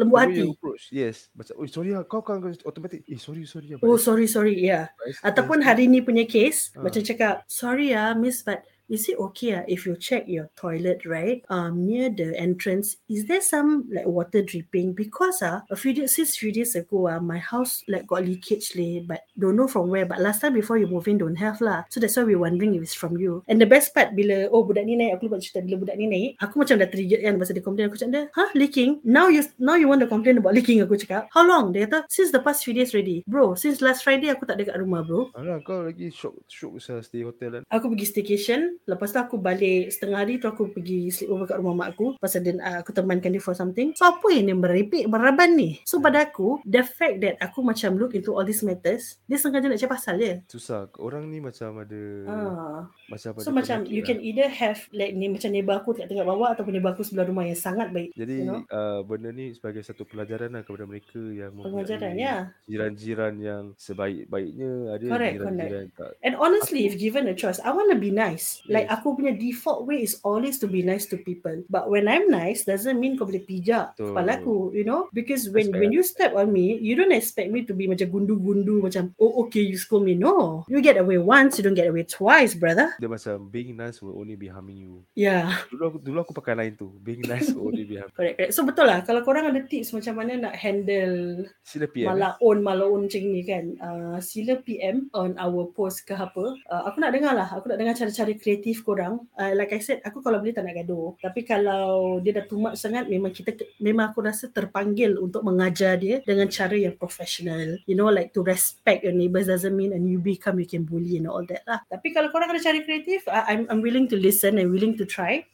lembut 0.00 0.32
The 0.32 0.32
way 0.32 0.40
hati. 0.40 0.48
approach, 0.48 0.82
yes. 0.88 1.28
Macam, 1.36 1.60
oh 1.60 1.68
sorry 1.68 1.92
lah, 1.92 2.08
kau 2.08 2.24
kan 2.24 2.40
automatic. 2.64 3.04
Eh 3.04 3.20
sorry, 3.20 3.44
sorry. 3.44 3.76
Oh 3.84 4.00
sorry 4.00 4.24
sorry, 4.24 4.56
yeah. 4.56 4.88
Ataupun 5.20 5.60
hari 5.60 5.92
ni 5.92 6.00
punya 6.00 6.24
case, 6.24 6.72
Ah. 6.72 6.88
macam 6.88 7.04
cakap, 7.04 7.44
sorry 7.44 7.92
ya 7.92 8.16
miss, 8.16 8.40
but 8.40 8.64
is 8.88 9.08
it 9.08 9.18
okay 9.18 9.54
ah, 9.54 9.64
if 9.68 9.86
you 9.86 9.96
check 9.96 10.24
your 10.26 10.50
toilet 10.56 11.04
right 11.06 11.44
um 11.50 11.86
near 11.86 12.10
the 12.10 12.34
entrance 12.38 12.96
is 13.08 13.26
there 13.26 13.40
some 13.40 13.84
like 13.92 14.06
water 14.06 14.42
dripping? 14.42 14.92
Because 14.92 15.42
ah 15.42 15.62
a 15.70 15.76
few 15.76 15.92
days 15.92 16.16
since 16.16 16.36
few 16.36 16.52
days 16.52 16.74
ago 16.74 17.08
ah 17.08 17.20
my 17.20 17.38
house 17.38 17.84
like 17.88 18.06
got 18.06 18.24
leakage 18.24 18.74
leh 18.74 19.04
but 19.04 19.24
don't 19.38 19.56
know 19.56 19.68
from 19.68 19.88
where. 19.88 20.06
But 20.06 20.20
last 20.20 20.40
time 20.40 20.54
before 20.54 20.78
you 20.78 20.86
move 20.86 21.08
in 21.08 21.18
don't 21.18 21.36
have 21.36 21.60
lah. 21.60 21.84
So 21.92 22.00
that's 22.00 22.16
why 22.16 22.24
we're 22.24 22.40
wondering 22.40 22.74
if 22.74 22.82
it's 22.82 22.96
from 22.96 23.16
you. 23.16 23.44
And 23.48 23.60
the 23.60 23.68
best 23.68 23.94
part 23.94 24.16
bila 24.16 24.48
oh 24.52 24.64
budak 24.64 24.88
ni 24.88 24.96
naik 24.96 25.18
aku 25.18 25.28
lupa 25.28 25.42
cerita 25.42 25.60
bila 25.64 25.76
budak 25.82 25.96
ni 26.00 26.06
naik 26.08 26.30
aku 26.40 26.62
macam 26.62 26.80
dah 26.80 26.88
triggered 26.88 27.22
kan 27.22 27.34
pasal 27.36 27.52
dia 27.56 27.64
complain 27.64 27.86
aku 27.88 27.98
cakap 27.98 28.12
dia 28.12 28.24
huh 28.32 28.50
leaking? 28.56 29.00
Now 29.04 29.28
you 29.28 29.44
now 29.58 29.76
you 29.76 29.86
want 29.86 30.00
to 30.04 30.08
complain 30.08 30.40
about 30.40 30.56
leaking 30.56 30.80
aku 30.80 30.96
cakap. 30.96 31.28
How 31.32 31.44
long? 31.44 31.76
Dia 31.76 31.86
kata 31.88 32.08
since 32.08 32.32
the 32.32 32.40
past 32.40 32.64
few 32.64 32.72
days 32.72 32.92
already. 32.96 33.24
Bro 33.28 33.56
since 33.60 33.84
last 33.84 34.04
Friday 34.04 34.32
aku 34.32 34.48
tak 34.48 34.60
ada 34.60 34.72
kat 34.72 34.76
rumah 34.80 35.04
bro. 35.04 35.28
Alah 35.36 35.60
kau 35.64 35.84
lagi 35.84 36.12
shock 36.12 36.36
shock 36.48 36.76
usah 36.76 37.00
stay 37.04 37.24
hotel 37.24 37.60
kan. 37.60 37.62
Aku 37.68 37.92
pergi 37.92 38.06
staycation 38.08 38.80
Lepas 38.84 39.14
tu 39.14 39.18
aku 39.18 39.36
balik 39.38 39.90
Setengah 39.90 40.22
hari 40.22 40.36
tu 40.36 40.46
aku 40.46 40.68
pergi 40.68 41.08
Sleep 41.08 41.30
over 41.30 41.46
kat 41.46 41.58
rumah 41.58 41.74
mak 41.74 41.88
aku 41.94 42.14
Pasal 42.18 42.42
dia, 42.42 42.58
uh, 42.58 42.82
aku 42.82 42.90
temankan 42.90 43.30
dia 43.30 43.38
for 43.38 43.54
something 43.54 43.94
So 43.94 44.06
apa 44.06 44.26
yang 44.30 44.50
dia 44.50 44.56
merepek 44.56 45.06
Meraban 45.06 45.54
ni 45.54 45.78
So 45.84 45.98
pada 45.98 46.26
aku 46.26 46.58
The 46.64 46.82
fact 46.82 47.22
that 47.22 47.38
aku 47.38 47.62
macam 47.62 47.94
Look 47.96 48.12
into 48.12 48.34
all 48.34 48.42
these 48.42 48.62
matters 48.62 49.18
Dia 49.24 49.38
sengaja 49.38 49.70
nak 49.70 49.78
cari 49.78 49.90
pasal 49.90 50.14
je 50.18 50.32
Susah. 50.48 50.90
Orang 50.98 51.30
ni 51.30 51.38
macam 51.38 51.78
ada 51.78 52.02
Ah. 52.26 52.80
macam 53.06 53.30
So 53.38 53.50
macam 53.50 53.86
You 53.86 54.02
lah. 54.02 54.06
can 54.08 54.18
either 54.18 54.48
have 54.48 54.82
Like 54.90 55.14
ni 55.14 55.30
macam 55.30 55.50
neighbor 55.50 55.76
aku 55.76 55.94
Kat 55.94 56.06
tengah 56.06 56.26
bawah 56.26 56.54
Ataupun 56.54 56.74
neighbor 56.74 56.92
aku 56.92 57.06
sebelah 57.06 57.26
rumah 57.26 57.46
Yang 57.46 57.62
sangat 57.62 57.90
baik 57.90 58.10
Jadi 58.14 58.36
you 58.42 58.48
know? 58.48 58.62
uh, 58.68 59.00
benda 59.02 59.30
ni 59.30 59.52
sebagai 59.52 59.82
satu 59.82 60.02
pelajaran 60.04 60.52
lah 60.52 60.62
kepada 60.62 60.86
mereka 60.86 61.18
yang 61.18 61.54
mempunyai 61.54 62.14
ya 62.18 62.54
jiran-jiran 62.66 63.34
yang 63.38 63.64
sebaik-baiknya 63.76 64.94
ada 64.94 65.06
Correct, 65.06 65.34
jiran-jiran 65.38 65.86
tak 65.94 66.10
And 66.22 66.34
honestly, 66.38 66.86
if 66.86 66.94
given 66.96 67.26
a 67.28 67.34
choice, 67.34 67.58
I 67.60 67.74
want 67.74 67.90
to 67.90 67.98
be 67.98 68.14
nice. 68.14 68.61
Like 68.68 68.86
aku 68.86 69.18
punya 69.18 69.34
default 69.34 69.86
way 69.86 70.02
is 70.02 70.22
always 70.22 70.58
to 70.62 70.70
be 70.70 70.86
nice 70.86 71.08
to 71.10 71.18
people. 71.18 71.64
But 71.66 71.90
when 71.90 72.06
I'm 72.06 72.30
nice, 72.30 72.62
doesn't 72.62 72.94
mean 72.94 73.18
kau 73.18 73.26
boleh 73.26 73.42
pijak 73.42 73.98
Betul. 73.98 74.14
kepala 74.14 74.32
aku, 74.38 74.70
you 74.70 74.86
know? 74.86 75.10
Because 75.10 75.50
when 75.50 75.74
when 75.74 75.90
lah. 75.90 75.96
you 75.98 76.02
step 76.06 76.36
on 76.38 76.50
me, 76.50 76.78
you 76.78 76.94
don't 76.94 77.10
expect 77.10 77.50
me 77.50 77.66
to 77.66 77.74
be 77.74 77.90
macam 77.90 78.06
gundu-gundu 78.06 78.84
macam 78.84 79.10
oh 79.18 79.46
okay 79.46 79.64
you 79.64 79.74
scold 79.74 80.06
me. 80.06 80.14
No, 80.14 80.62
you 80.70 80.78
get 80.78 80.94
away 80.94 81.18
once, 81.18 81.58
you 81.58 81.64
don't 81.66 81.74
get 81.74 81.90
away 81.90 82.06
twice, 82.06 82.54
brother. 82.54 82.94
dia 83.00 83.10
macam 83.10 83.50
being 83.50 83.74
nice 83.74 83.98
will 83.98 84.14
only 84.14 84.38
be 84.38 84.46
harming 84.46 84.78
you. 84.78 85.02
Yeah, 85.18 85.50
Dulu 85.72 85.82
aku 85.88 85.98
dulu 85.98 86.18
aku 86.22 86.32
pakai 86.36 86.54
lain 86.54 86.78
tu. 86.78 86.94
Being 87.02 87.26
nice 87.26 87.50
will 87.50 87.72
only 87.72 87.82
be 87.82 87.98
harming. 87.98 88.14
correct, 88.14 88.36
correct. 88.38 88.52
So 88.54 88.62
betul 88.62 88.86
lah. 88.86 89.02
Kalau 89.02 89.26
korang 89.26 89.48
ada 89.48 89.58
tips 89.64 89.90
macam 89.90 90.14
mana 90.20 90.38
nak 90.38 90.54
handle 90.54 91.46
Sila 91.64 91.86
PM. 91.88 92.04
eh. 92.04 92.08
malaun 92.12 92.58
malaun 92.60 93.00
macam 93.08 93.20
ni 93.24 93.42
kan 93.42 93.64
uh, 93.80 94.18
sila 94.20 94.60
PM 94.60 95.08
on 95.16 95.34
our 95.40 95.66
post 95.72 96.04
ke 96.04 96.12
apa 96.12 96.54
uh, 96.68 96.82
aku 96.86 97.00
nak 97.00 97.16
dengar 97.16 97.32
lah 97.32 97.48
aku 97.48 97.72
nak 97.72 97.78
dengar 97.80 97.94
cara-cara 97.96 98.30
kreatif 98.36 98.50
korang 98.82 99.22
uh, 99.38 99.52
like 99.54 99.72
I 99.72 99.80
said 99.80 100.02
aku 100.02 100.20
kalau 100.20 100.42
boleh 100.42 100.52
tak 100.52 100.66
nak 100.66 100.82
gaduh 100.82 101.14
tapi 101.22 101.46
kalau 101.46 102.18
dia 102.20 102.42
dah 102.42 102.44
too 102.44 102.58
much 102.58 102.76
sangat 102.76 103.06
memang 103.06 103.30
kita 103.30 103.54
memang 103.78 104.10
aku 104.10 104.20
rasa 104.26 104.50
terpanggil 104.50 105.16
untuk 105.16 105.46
mengajar 105.46 105.96
dia 105.96 106.20
dengan 106.26 106.50
cara 106.50 106.74
yang 106.74 106.98
professional 106.98 107.78
you 107.86 107.94
know 107.94 108.10
like 108.10 108.34
to 108.36 108.42
respect 108.42 109.06
your 109.06 109.14
neighbours 109.14 109.48
doesn't 109.48 109.72
mean 109.72 109.96
and 109.96 110.04
you 110.04 110.18
become 110.18 110.58
you 110.58 110.66
can 110.66 110.82
bully 110.82 111.16
and 111.16 111.30
all 111.30 111.46
that 111.46 111.62
lah 111.64 111.80
tapi 111.88 112.10
kalau 112.12 112.28
korang 112.34 112.50
ada 112.50 112.60
cara 112.60 112.82
kreatif 112.82 113.24
uh, 113.30 113.46
I'm, 113.48 113.70
I'm 113.72 113.80
willing 113.80 114.10
to 114.10 114.16
listen 114.18 114.60
and 114.60 114.68
willing 114.68 114.98
to 115.00 115.08
try 115.08 115.46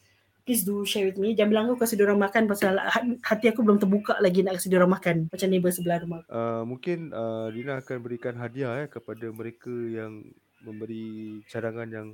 please 0.49 0.65
do 0.65 0.81
share 0.89 1.05
with 1.05 1.21
me. 1.21 1.37
Jangan 1.37 1.51
bilang 1.53 1.65
aku 1.69 1.85
kasi 1.85 1.93
diorang 1.93 2.17
makan 2.17 2.49
pasal 2.49 2.81
ha- 2.81 3.05
hati 3.21 3.53
aku 3.53 3.61
belum 3.61 3.77
terbuka 3.77 4.17
lagi 4.17 4.41
nak 4.41 4.57
kasi 4.57 4.73
diorang 4.73 4.89
makan. 4.89 5.29
Macam 5.29 5.49
neighbor 5.53 5.69
sebelah 5.69 6.01
rumah. 6.01 6.25
Uh, 6.25 6.65
mungkin 6.65 7.13
uh, 7.13 7.53
Dina 7.53 7.85
akan 7.85 8.01
berikan 8.01 8.33
hadiah 8.41 8.81
eh 8.81 8.89
kepada 8.89 9.29
mereka 9.29 9.69
yang 9.69 10.25
memberi 10.65 11.45
cadangan 11.53 11.93
yang 11.93 12.09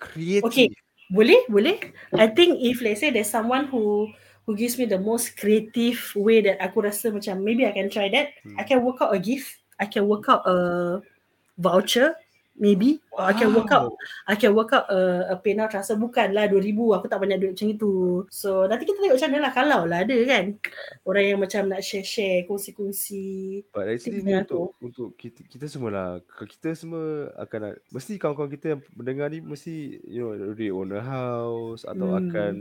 kreatif. 0.00 0.48
Okay. 0.48 0.68
Boleh? 1.12 1.44
Boleh? 1.50 1.78
I 2.16 2.30
think 2.30 2.62
if 2.64 2.80
let's 2.80 3.02
say 3.02 3.10
there's 3.12 3.28
someone 3.28 3.68
who 3.68 4.08
who 4.46 4.56
gives 4.56 4.78
me 4.80 4.86
the 4.88 4.98
most 4.98 5.36
creative 5.36 6.00
way 6.16 6.40
that 6.40 6.56
aku 6.62 6.86
rasa 6.86 7.12
macam 7.12 7.44
maybe 7.44 7.68
I 7.68 7.74
can 7.76 7.92
try 7.92 8.08
that. 8.08 8.32
Hmm. 8.42 8.56
I 8.56 8.64
can 8.64 8.80
work 8.80 9.02
out 9.02 9.12
a 9.12 9.20
gift. 9.20 9.60
I 9.76 9.90
can 9.90 10.06
work 10.08 10.30
out 10.30 10.46
a 10.48 10.56
voucher 11.60 12.16
maybe 12.60 13.00
or 13.10 13.26
I 13.26 13.34
can 13.34 13.50
work 13.50 13.70
out 13.70 13.90
I 14.26 14.34
can 14.34 14.52
work 14.52 14.70
out 14.70 14.86
a, 14.86 15.32
a 15.32 15.36
PayNow 15.36 15.66
transfer 15.66 15.98
bukanlah 15.98 16.46
2000 16.46 16.70
aku 16.96 17.06
tak 17.06 17.18
banyak 17.18 17.38
duit 17.38 17.52
macam 17.58 17.68
itu 17.70 17.92
so 18.30 18.64
nanti 18.64 18.86
kita 18.86 19.02
tengok 19.02 19.16
macam 19.18 19.30
mana 19.30 19.40
lah 19.42 19.52
kalau 19.52 19.80
lah 19.84 19.98
ada 20.02 20.16
kan 20.24 20.44
orang 21.02 21.24
yang 21.26 21.38
macam 21.38 21.62
nak 21.66 21.82
share-share 21.82 22.46
kongsi-kongsi 22.46 23.66
But 23.70 23.90
actually 23.90 24.22
ni 24.22 24.34
untuk 24.34 24.74
untuk 24.78 25.08
kita 25.16 25.42
kita 25.46 25.66
semua 25.66 25.90
lah. 25.90 26.08
Kita 26.40 26.72
semua 26.72 27.30
akan 27.36 27.58
nak, 27.60 27.74
mesti 27.90 28.12
kawan-kawan 28.16 28.50
kita 28.50 28.66
yang 28.74 28.80
mendengar 28.94 29.26
ni 29.28 29.38
mesti 29.40 29.74
you 30.06 30.22
know 30.22 30.32
already 30.32 30.70
own 30.70 30.90
a 30.92 31.02
house 31.02 31.82
atau 31.82 32.06
Hmm. 32.10 32.26
akan 32.26 32.54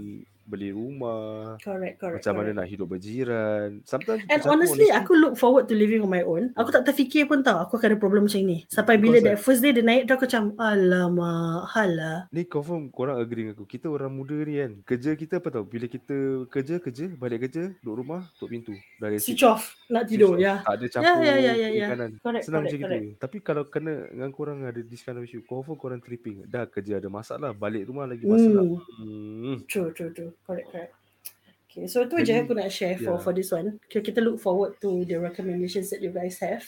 beli 0.45 0.73
rumah. 0.73 1.62
correct 1.62 2.01
correct 2.01 2.25
Macam 2.25 2.33
correct. 2.33 2.49
mana 2.53 2.62
nak 2.62 2.67
hidup 2.67 2.89
berjiran. 2.89 3.85
Sometimes 3.85 4.25
And 4.25 4.41
aku 4.41 4.49
honestly, 4.49 4.89
aku 4.89 5.13
look 5.13 5.33
forward 5.35 5.69
to 5.69 5.77
living 5.77 6.01
on 6.01 6.09
my 6.09 6.25
own. 6.25 6.49
Aku 6.57 6.69
tak 6.69 6.85
terfikir 6.85 7.25
pun 7.25 7.41
tau, 7.41 7.62
aku 7.62 7.77
akan 7.77 7.93
ada 7.93 7.99
problem 8.01 8.25
macam 8.25 8.41
ni. 8.41 8.65
Sampai 8.65 8.97
bila 8.97 9.21
that 9.21 9.38
first 9.38 9.62
day 9.62 9.69
dia 9.69 9.85
naik 9.85 10.09
tu 10.09 10.17
aku 10.17 10.25
macam, 10.25 10.38
alamak, 10.56 11.67
halah. 11.75 12.17
Ni 12.32 12.47
confirm 12.47 12.88
korang 12.88 13.19
agree 13.19 13.43
dengan 13.47 13.60
aku. 13.60 13.67
Kita 13.67 13.91
orang 13.91 14.12
muda 14.15 14.38
ni 14.39 14.56
kan. 14.56 14.71
Kerja 14.88 15.12
kita 15.19 15.43
apa 15.43 15.52
tau? 15.52 15.67
Bila 15.67 15.86
kita 15.91 16.47
kerja, 16.47 16.80
kerja, 16.80 17.06
balik 17.19 17.49
kerja, 17.49 17.75
duduk 17.84 17.95
rumah, 18.06 18.23
tutup 18.39 18.56
pintu. 18.56 18.73
Dah 18.97 19.12
resi. 19.12 19.36
Switch 19.36 19.43
off, 19.43 19.75
nak 19.91 20.08
tidur, 20.08 20.39
ya. 20.39 20.63
Tak 20.63 20.73
ada 20.80 20.86
Ya, 20.86 20.91
campur 20.95 21.23
ya, 21.28 21.36
ya, 21.36 21.54
ya, 21.54 21.69
ya. 21.69 21.88
kanan. 21.91 22.12
Correct, 22.23 22.43
Senang 22.47 22.63
correct, 22.63 22.73
macam 22.73 22.80
correct. 22.88 23.04
gitu. 23.04 23.19
Tapi 23.19 23.38
kalau 23.43 23.63
kena 23.67 23.93
dengan 24.08 24.30
korang 24.32 24.58
ada 24.63 24.82
this 24.82 25.04
kind 25.04 25.19
of 25.19 25.28
issue, 25.28 25.43
confirm 25.43 25.75
korang 25.75 25.99
tripping. 25.99 26.47
Dah 26.47 26.63
kerja 26.65 26.97
ada 27.04 27.12
masalah, 27.12 27.52
balik 27.52 27.91
rumah 27.91 28.08
lagi 28.08 28.23
masalah. 28.23 28.63
Hmm. 28.97 29.43
Hmm. 29.43 29.58
True, 29.67 29.91
true, 29.91 30.12
true. 30.15 30.32
Correct, 30.47 30.71
correct. 30.71 30.93
Okay, 31.69 31.86
so 31.86 32.02
je 32.02 32.25
Jadi, 32.25 32.49
aku 32.49 32.58
nak 32.58 32.73
share 32.73 32.97
for 32.97 33.13
yeah. 33.13 33.21
for 33.21 33.30
this 33.30 33.54
one. 33.54 33.78
Kita, 33.86 34.02
kita 34.02 34.19
look 34.25 34.41
forward 34.41 34.73
to 34.82 35.06
the 35.06 35.21
recommendations 35.21 35.93
that 35.93 36.02
you 36.02 36.10
guys 36.10 36.41
have. 36.41 36.65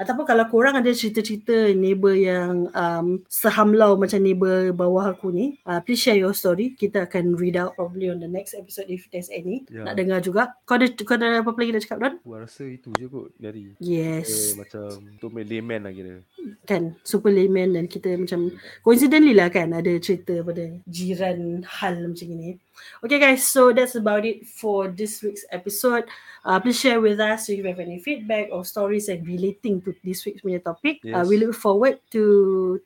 Ataupun 0.00 0.24
kalau 0.24 0.48
korang 0.48 0.80
ada 0.80 0.88
cerita-cerita 0.88 1.76
neighbor 1.76 2.16
yang 2.16 2.72
um, 2.72 3.20
sehamlau 3.28 4.00
macam 4.00 4.16
neighbor 4.24 4.72
bawah 4.72 5.12
aku 5.12 5.28
ni, 5.28 5.60
uh, 5.68 5.76
please 5.84 6.00
share 6.00 6.16
your 6.16 6.32
story. 6.32 6.72
Kita 6.72 7.04
akan 7.04 7.36
read 7.36 7.60
out 7.60 7.76
probably 7.76 8.08
on 8.08 8.16
the 8.16 8.30
next 8.30 8.56
episode 8.56 8.88
if 8.88 9.04
there's 9.12 9.28
any. 9.28 9.68
Yeah. 9.68 9.84
Nak 9.84 10.00
dengar 10.00 10.24
juga. 10.24 10.56
Kau 10.64 10.80
ada, 10.80 10.88
kau 10.88 11.20
ada 11.20 11.44
apa 11.44 11.52
lagi 11.52 11.76
nak 11.76 11.84
cakap, 11.84 11.98
Don? 12.00 12.14
Aku 12.24 12.32
rasa 12.32 12.64
itu 12.64 12.88
je 12.96 13.06
kot 13.12 13.28
ni 13.36 13.44
hari. 13.44 13.62
Yes. 13.76 14.56
Kita 14.56 14.64
macam 14.64 14.88
untuk 15.20 15.30
layman 15.36 15.84
lah 15.84 15.92
kira. 15.92 16.24
kan 16.70 16.94
super 17.02 17.34
layman 17.34 17.74
dan 17.74 17.90
kita 17.90 18.14
macam 18.14 18.52
coincidentally 18.86 19.34
lah 19.34 19.50
kan 19.50 19.74
ada 19.74 19.90
cerita 19.98 20.38
pada 20.44 20.70
jiran 20.86 21.64
hal 21.66 21.98
macam 21.98 22.28
ini. 22.30 22.60
Okay 23.04 23.20
guys, 23.20 23.44
so 23.44 23.76
that's 23.76 23.92
about 23.92 24.24
it 24.24 24.48
for 24.48 24.88
this 24.88 25.20
week's 25.20 25.44
episode. 25.52 26.08
Uh, 26.40 26.56
please 26.56 26.80
share 26.80 26.96
with 26.96 27.20
us 27.20 27.52
if 27.52 27.60
you 27.60 27.66
have 27.68 27.82
any 27.82 28.00
feedback 28.00 28.48
or 28.48 28.64
stories 28.64 29.12
and 29.12 29.20
relating 29.28 29.84
to 29.84 29.89
this 30.00 30.22
week's 30.24 30.42
punya 30.42 30.62
topic. 30.62 31.02
Uh, 31.02 31.22
Yes. 31.22 31.26
we 31.26 31.36
look 31.36 31.54
forward 31.54 31.98
to 32.10 32.22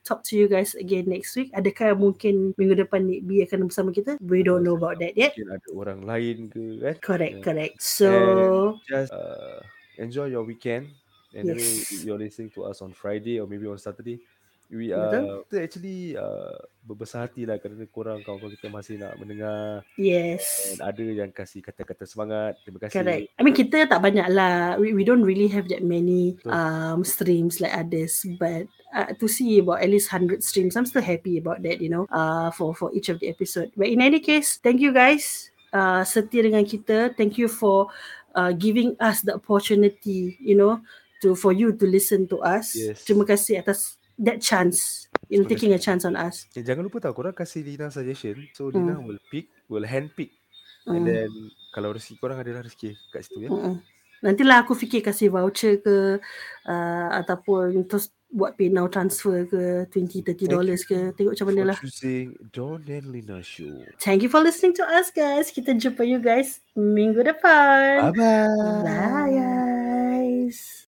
talk 0.02 0.24
to 0.28 0.34
you 0.34 0.48
guys 0.48 0.72
again 0.74 1.04
next 1.06 1.34
week. 1.34 1.52
Adakah 1.52 1.94
mungkin 1.96 2.56
minggu 2.56 2.78
depan 2.78 3.04
Nick 3.06 3.24
B 3.28 3.44
akan 3.44 3.68
bersama 3.68 3.90
kita? 3.92 4.16
We 4.24 4.40
don't 4.42 4.64
know 4.64 4.76
about 4.76 4.98
that 5.04 5.14
yet. 5.14 5.34
Mungkin 5.36 5.54
ada 5.56 5.68
orang 5.74 6.00
lain 6.04 6.36
ke 6.48 6.62
kan. 6.80 6.94
Correct, 7.00 7.36
Yeah. 7.40 7.44
correct. 7.44 7.76
So, 7.80 8.08
Just 8.86 9.12
uh, 9.12 9.60
enjoy 9.96 10.32
your 10.32 10.42
weekend. 10.44 10.90
Anyway, 11.34 11.58
Yes. 11.58 12.06
you're 12.06 12.18
listening 12.20 12.54
to 12.54 12.62
us 12.70 12.78
on 12.78 12.94
Friday 12.94 13.42
or 13.42 13.50
maybe 13.50 13.66
on 13.66 13.74
Saturday. 13.74 14.22
We 14.74 14.90
Betul. 14.90 15.06
are 15.06 15.46
kita 15.46 15.56
actually 15.62 16.00
uh, 16.18 16.58
berbesar 16.82 17.30
hati 17.30 17.46
lah 17.46 17.62
kerana 17.62 17.86
korang 17.86 18.18
kawan-kawan 18.26 18.58
kita 18.58 18.66
masih 18.74 18.98
nak 18.98 19.14
mendengar 19.22 19.86
yes. 19.94 20.74
and 20.74 20.82
ada 20.82 21.04
yang 21.06 21.30
kasih 21.30 21.62
kata-kata 21.62 22.02
semangat. 22.02 22.58
Terima 22.66 22.82
kasih. 22.82 22.98
Correct. 22.98 23.24
I 23.38 23.40
mean 23.46 23.54
kita 23.54 23.86
tak 23.86 24.02
banyak 24.02 24.26
lah. 24.34 24.74
We, 24.82 24.90
we 24.90 25.06
don't 25.06 25.22
really 25.22 25.46
have 25.46 25.70
that 25.70 25.86
many 25.86 26.34
Betul. 26.42 26.50
um 26.50 26.98
streams 27.06 27.62
like 27.62 27.70
others. 27.70 28.26
But 28.34 28.66
uh, 28.90 29.14
to 29.14 29.30
see 29.30 29.62
about 29.62 29.78
at 29.78 29.94
least 29.94 30.10
100 30.10 30.42
streams, 30.42 30.74
I'm 30.74 30.90
still 30.90 31.06
happy 31.06 31.38
about 31.38 31.62
that, 31.62 31.78
you 31.78 31.88
know, 31.88 32.10
uh, 32.10 32.50
for, 32.50 32.74
for 32.74 32.90
each 32.90 33.06
of 33.08 33.22
the 33.22 33.30
episode. 33.30 33.70
But 33.78 33.94
in 33.94 34.02
any 34.02 34.18
case, 34.18 34.58
thank 34.58 34.82
you 34.82 34.90
guys. 34.90 35.54
Uh, 35.70 36.02
setia 36.02 36.42
dengan 36.42 36.66
kita. 36.66 37.14
Thank 37.14 37.38
you 37.38 37.46
for 37.46 37.90
uh, 38.34 38.50
giving 38.54 38.98
us 38.98 39.22
the 39.22 39.38
opportunity, 39.38 40.38
you 40.42 40.58
know, 40.58 40.82
to 41.22 41.34
for 41.38 41.54
you 41.54 41.74
to 41.74 41.84
listen 41.86 42.26
to 42.30 42.42
us. 42.42 42.74
Yes. 42.74 43.02
Terima 43.06 43.26
kasih 43.26 43.62
atas 43.62 43.98
that 44.18 44.38
chance, 44.38 45.08
you 45.28 45.38
know, 45.38 45.46
Terima 45.46 45.52
taking 45.56 45.72
a 45.74 45.80
chance 45.80 46.04
on 46.04 46.14
us. 46.14 46.46
Eh, 46.54 46.62
jangan 46.62 46.86
lupa 46.86 47.02
tau 47.02 47.14
korang 47.14 47.34
kasih 47.34 47.64
Lina 47.66 47.90
suggestion. 47.90 48.46
So 48.54 48.70
Lina 48.70 49.00
will 49.00 49.18
pick, 49.30 49.50
will 49.66 49.84
hand 49.84 50.14
pick. 50.14 50.30
And 50.84 51.02
Mm. 51.02 51.08
then 51.08 51.30
kalau 51.72 51.96
rezeki 51.96 52.20
korang 52.20 52.38
adalah 52.38 52.62
rezeki 52.62 52.92
kat 53.10 53.24
situ 53.24 53.48
ya. 53.48 53.50
Mm-mm. 53.50 53.80
Nantilah 54.20 54.64
aku 54.64 54.72
fikir 54.72 55.04
kasih 55.04 55.28
voucher 55.28 55.80
ke 55.80 56.20
uh, 56.64 57.08
ataupun 57.12 57.84
terus 57.84 58.08
buat 58.34 58.56
PayNow 58.58 58.88
transfer 58.90 59.46
ke 59.46 59.86
20 59.94 60.24
30 60.26 60.48
dollars 60.48 60.82
ke 60.82 61.12
tengok 61.14 61.36
macam 61.38 61.46
mana 61.52 61.60
For 61.60 61.68
lah. 61.70 61.78
choosing 61.80 62.26
Don 62.50 62.82
and 62.88 63.12
Lina 63.14 63.38
Show. 63.44 63.84
Thank 64.00 64.24
you 64.24 64.30
for 64.32 64.40
listening 64.42 64.74
to 64.76 64.84
us 64.84 65.12
guys. 65.14 65.54
Kita 65.54 65.76
jumpa 65.76 66.02
you 66.02 66.18
guys 66.18 66.58
minggu 66.74 67.22
depan. 67.22 68.10
Bye-bye. 68.10 68.82
Bye 68.82 69.32
guys. 69.38 70.84